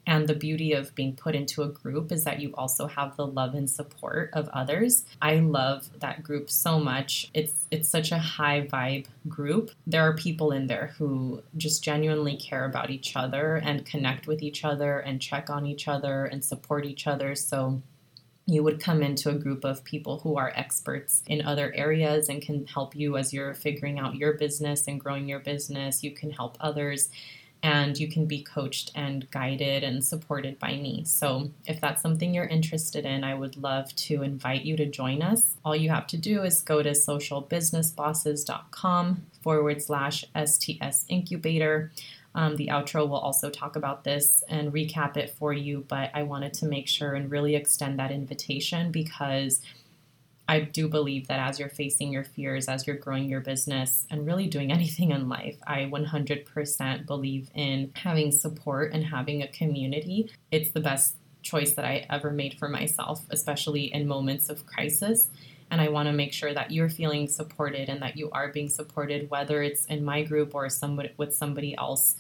And 0.06 0.28
the 0.28 0.36
beauty 0.36 0.74
of 0.74 0.94
being 0.96 1.16
put 1.16 1.34
into 1.34 1.64
a 1.64 1.70
group 1.70 2.12
is 2.12 2.26
that 2.26 2.42
you 2.42 2.54
also 2.56 2.88
have 2.88 3.16
the 3.16 3.26
love 3.26 3.56
and 3.56 3.70
support 3.70 4.32
of 4.34 4.50
others. 4.50 5.06
I 5.22 5.36
love 5.36 5.90
that 6.00 6.24
group 6.24 6.50
so 6.50 6.80
much. 6.80 7.30
It's 7.34 7.68
it's 7.72 7.88
such 7.88 8.12
a 8.12 8.18
high 8.18 8.68
vibe 8.72 9.06
group. 9.28 9.72
There 9.88 10.02
are 10.02 10.16
people 10.16 10.52
in 10.52 10.68
there 10.68 10.94
who 10.98 11.42
just 11.56 11.84
genuinely 11.84 12.36
care 12.36 12.66
about 12.66 12.90
each 12.90 13.16
other 13.16 13.56
and 13.56 13.86
connect 13.86 14.28
with 14.28 14.42
each 14.42 14.66
other 14.66 15.00
and 15.00 15.22
check 15.22 15.50
on 15.50 15.66
each 15.66 15.88
other 15.88 16.26
and 16.26 16.44
support 16.44 16.86
each 16.86 17.08
other. 17.08 17.34
So 17.36 17.82
you 18.46 18.62
would 18.62 18.82
come 18.82 19.02
into 19.02 19.30
a 19.30 19.36
group 19.36 19.64
of 19.64 19.86
people 19.86 20.20
who 20.20 20.36
are 20.36 20.52
experts 20.56 21.24
in 21.28 21.42
other 21.42 21.72
areas 21.74 22.28
and 22.28 22.42
can 22.42 22.66
help 22.68 22.94
you 22.94 23.16
as 23.16 23.32
you're 23.32 23.54
figuring 23.54 24.00
out 24.00 24.16
your 24.16 24.34
business 24.34 24.86
and 24.86 25.00
growing 25.00 25.30
your 25.30 25.40
business. 25.40 26.04
You 26.04 26.12
can 26.12 26.30
help 26.30 26.58
others 26.60 27.10
and 27.64 27.98
you 27.98 28.08
can 28.10 28.26
be 28.26 28.44
coached 28.44 28.92
and 28.94 29.32
guided 29.32 29.84
and 29.84 30.04
supported 30.04 30.60
by 30.60 30.76
me. 30.76 31.06
So, 31.06 31.52
if 31.66 31.80
that's 31.80 32.02
something 32.02 32.34
you're 32.34 32.46
interested 32.46 33.06
in, 33.06 33.24
I 33.24 33.34
would 33.34 33.56
love 33.56 33.96
to 33.96 34.22
invite 34.22 34.66
you 34.66 34.76
to 34.78 34.86
join 34.86 35.22
us. 35.22 35.56
All 35.64 35.76
you 35.76 35.90
have 35.90 36.08
to 36.08 36.18
do 36.18 36.44
is 36.44 36.62
go 36.62 36.84
to 36.84 36.92
socialbusinessbosses.com 36.92 39.26
forward 39.42 39.82
slash 39.82 40.26
STS 40.36 41.06
incubator. 41.08 41.92
Um, 42.36 42.56
the 42.56 42.68
outro 42.68 43.08
will 43.08 43.18
also 43.18 43.50
talk 43.50 43.76
about 43.76 44.04
this 44.04 44.44
and 44.50 44.74
recap 44.74 45.18
it 45.18 45.30
for 45.30 45.54
you, 45.54 45.86
but 45.88 46.10
I 46.14 46.24
wanted 46.24 46.54
to 46.56 46.66
make 46.66 46.88
sure 46.88 47.14
and 47.14 47.32
really 47.32 47.56
extend 47.56 48.00
that 48.00 48.12
invitation 48.12 48.92
because 48.92 49.62
I 50.48 50.60
do 50.60 50.90
believe 50.90 51.28
that 51.28 51.40
as 51.40 51.60
you're 51.60 51.70
facing 51.70 52.12
your 52.12 52.24
fears, 52.24 52.68
as 52.68 52.86
you're 52.86 52.98
growing 52.98 53.30
your 53.30 53.40
business, 53.40 54.06
and 54.10 54.26
really 54.26 54.48
doing 54.48 54.72
anything 54.74 55.12
in 55.12 55.30
life, 55.30 55.58
I 55.66 55.90
100% 55.92 57.06
believe 57.06 57.50
in 57.54 57.92
having 57.96 58.32
support 58.32 58.94
and 58.94 59.06
having 59.06 59.42
a 59.42 59.48
community. 59.48 60.32
It's 60.52 60.72
the 60.72 60.82
best 60.82 61.16
choice 61.42 61.74
that 61.74 61.86
I 61.86 62.06
ever 62.10 62.32
made 62.32 62.58
for 62.58 62.70
myself, 62.70 63.26
especially 63.30 63.94
in 63.94 64.08
moments 64.08 64.50
of 64.50 64.66
crisis. 64.66 65.30
And 65.70 65.82
I 65.82 65.90
want 65.90 66.08
to 66.08 66.14
make 66.14 66.34
sure 66.34 66.54
that 66.54 66.72
you're 66.72 66.90
feeling 66.90 67.28
supported 67.28 67.90
and 67.90 68.02
that 68.02 68.16
you 68.16 68.30
are 68.32 68.50
being 68.50 68.70
supported, 68.70 69.30
whether 69.30 69.62
it's 69.62 69.86
in 69.86 70.04
my 70.04 70.24
group 70.24 70.54
or 70.54 70.70
somebody 70.70 71.12
with 71.18 71.36
somebody 71.36 71.76
else 71.78 72.16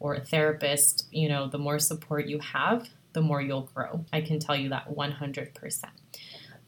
or 0.00 0.14
a 0.14 0.20
therapist. 0.20 1.06
You 1.12 1.28
know, 1.28 1.48
the 1.48 1.58
more 1.58 1.78
support 1.78 2.26
you 2.26 2.38
have, 2.40 2.88
the 3.12 3.22
more 3.22 3.40
you'll 3.40 3.70
grow. 3.74 4.04
I 4.12 4.20
can 4.22 4.38
tell 4.38 4.56
you 4.56 4.70
that 4.70 4.94
100%. 4.94 5.84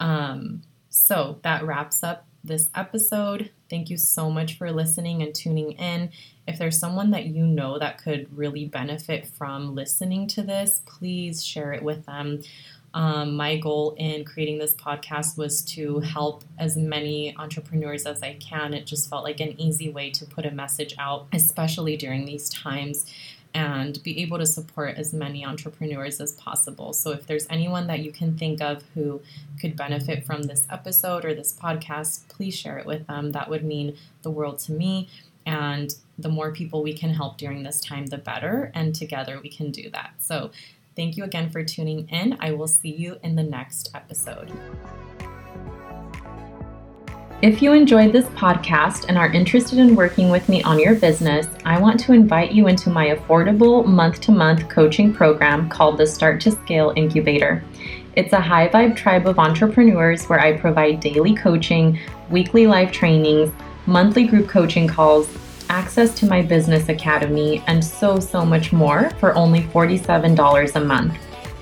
Um, 0.01 0.63
so 0.99 1.39
that 1.43 1.65
wraps 1.65 2.03
up 2.03 2.27
this 2.43 2.71
episode. 2.75 3.51
Thank 3.71 3.91
you 3.91 3.97
so 3.97 4.31
much 4.31 4.59
for 4.59 4.71
listening 4.73 5.23
and 5.23 5.35
tuning 5.35 5.73
in. 5.73 6.11
If 6.47 6.59
there's 6.59 6.79
someone 6.79 7.11
that 7.13 7.27
you 7.27 7.47
know 7.47 7.79
that 7.79 8.03
could 8.03 8.37
really 8.37 8.65
benefit 8.65 9.27
from 9.27 9.75
listening 9.75 10.27
to 10.29 10.43
this, 10.43 10.83
please 10.87 11.45
share 11.45 11.73
it 11.73 11.83
with 11.83 12.07
them. 12.07 12.43
Um, 12.95 13.37
my 13.37 13.59
goal 13.59 13.95
in 13.99 14.25
creating 14.25 14.59
this 14.59 14.75
podcast 14.75 15.37
was 15.37 15.63
to 15.67 16.01
help 16.01 16.43
as 16.59 16.77
many 16.77 17.37
entrepreneurs 17.37 18.07
as 18.07 18.23
I 18.23 18.35
can. 18.35 18.73
It 18.73 18.87
just 18.87 19.11
felt 19.11 19.25
like 19.25 19.41
an 19.41 19.61
easy 19.61 19.91
way 19.91 20.11
to 20.11 20.25
put 20.25 20.47
a 20.47 20.51
message 20.51 20.95
out, 20.99 21.27
especially 21.33 21.97
during 21.97 22.25
these 22.25 22.49
times 22.49 23.05
and 23.55 24.03
be 24.03 24.21
able 24.21 24.39
to 24.39 24.47
support 24.47 24.97
as 24.97 25.13
many 25.13 25.45
entrepreneurs 25.45 26.21
as 26.21 26.33
possible. 26.33 26.93
So, 26.93 27.11
if 27.13 27.27
there's 27.27 27.47
anyone 27.49 27.87
that 27.87 28.01
you 28.01 28.13
can 28.13 28.37
think 28.37 28.61
of 28.61 28.85
who 28.95 29.21
could 29.61 29.77
benefit 29.77 30.25
from 30.25 30.45
this 30.45 30.67
episode 30.71 31.25
or 31.25 31.35
this 31.35 31.53
podcast, 31.53 32.29
please 32.29 32.55
share 32.55 32.79
it 32.79 32.87
with 32.87 33.07
them. 33.07 33.33
That 33.33 33.49
would 33.49 33.65
mean 33.65 33.97
the 34.23 34.31
world 34.31 34.59
to 34.61 34.73
me. 34.73 35.09
And 35.47 35.95
the 36.19 36.29
more 36.29 36.53
people 36.53 36.83
we 36.83 36.93
can 36.93 37.15
help 37.15 37.39
during 37.39 37.63
this 37.63 37.81
time, 37.81 38.07
the 38.07 38.19
better. 38.19 38.71
And 38.75 38.95
together 38.95 39.41
we 39.43 39.49
can 39.49 39.71
do 39.71 39.89
that. 39.91 40.13
So, 40.19 40.51
thank 40.95 41.17
you 41.17 41.25
again 41.25 41.49
for 41.51 41.65
tuning 41.65 42.09
in. 42.09 42.37
I 42.41 42.53
will 42.53 42.69
see 42.69 42.95
you 42.95 43.19
in 43.23 43.37
the 43.37 43.43
next 43.43 43.91
episode. 43.95 44.53
If 47.41 47.63
you 47.63 47.73
enjoyed 47.73 48.13
this 48.13 48.27
podcast 48.31 49.05
and 49.09 49.17
are 49.17 49.31
interested 49.31 49.79
in 49.79 49.95
working 49.95 50.29
with 50.29 50.49
me 50.49 50.61
on 50.65 50.81
your 50.81 50.97
business, 50.97 51.47
I 51.65 51.81
want 51.81 52.01
to 52.01 52.13
invite 52.13 52.51
you 52.51 52.67
into 52.67 52.91
my 52.91 53.11
affordable 53.11 53.87
month 53.87 54.21
to 54.23 54.33
month 54.33 54.69
coaching 54.69 55.15
program 55.15 55.69
called 55.69 55.99
the 55.99 56.07
Start 56.09 56.41
to 56.41 56.51
Scale 56.51 56.93
Incubator. 56.97 57.63
It's 58.17 58.33
a 58.33 58.41
high 58.41 58.69
vibe 58.69 58.97
tribe 58.97 59.29
of 59.29 59.39
entrepreneurs 59.39 60.25
where 60.25 60.41
I 60.41 60.59
provide 60.59 60.99
daily 60.99 61.37
coaching, 61.37 62.01
weekly 62.29 62.67
live 62.67 62.91
trainings, 62.91 63.53
monthly 63.87 64.27
group 64.27 64.49
coaching 64.49 64.89
calls, 64.89 65.31
access 65.69 66.17
to 66.17 66.27
my 66.27 66.43
business 66.43 66.89
academy, 66.89 67.63
and 67.69 67.85
so, 67.85 68.19
so 68.19 68.45
much 68.45 68.73
more 68.73 69.11
for 69.21 69.33
only 69.37 69.61
$47 69.61 70.75
a 70.75 70.81
month. 70.81 71.17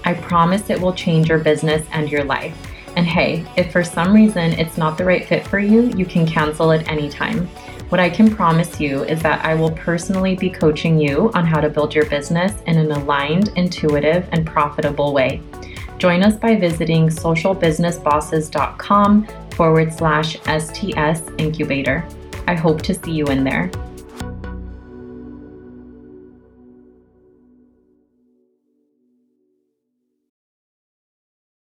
I 0.06 0.14
promise 0.14 0.70
it 0.70 0.80
will 0.80 0.94
change 0.94 1.28
your 1.28 1.40
business 1.40 1.86
and 1.92 2.10
your 2.10 2.24
life. 2.24 2.65
And 2.96 3.06
hey, 3.06 3.44
if 3.56 3.70
for 3.70 3.85
some 3.85 4.14
reason 4.14 4.52
it's 4.52 4.78
not 4.78 4.98
the 4.98 5.04
right 5.04 5.24
fit 5.24 5.46
for 5.46 5.59
you, 5.59 5.90
you 5.90 6.06
can 6.06 6.26
cancel 6.26 6.72
at 6.72 6.88
any 6.88 7.09
time. 7.09 7.46
What 7.90 8.00
I 8.00 8.11
can 8.11 8.35
promise 8.35 8.80
you 8.80 9.04
is 9.04 9.22
that 9.22 9.44
I 9.44 9.54
will 9.54 9.70
personally 9.70 10.35
be 10.35 10.50
coaching 10.50 10.98
you 10.98 11.30
on 11.35 11.46
how 11.46 11.61
to 11.61 11.68
build 11.68 11.94
your 11.94 12.06
business 12.06 12.61
in 12.66 12.78
an 12.78 12.90
aligned, 12.90 13.52
intuitive, 13.54 14.28
and 14.32 14.44
profitable 14.44 15.12
way. 15.12 15.40
Join 15.98 16.24
us 16.24 16.35
by 16.37 16.56
visiting 16.56 17.09
socialbusinessbosses.com 17.09 19.28
forward 19.52 19.92
slash 19.92 20.37
STS 20.40 21.22
incubator. 21.38 22.04
I 22.48 22.54
hope 22.54 22.83
to 22.83 22.94
see 22.94 23.12
you 23.12 23.27
in 23.27 23.44
there. 23.44 23.71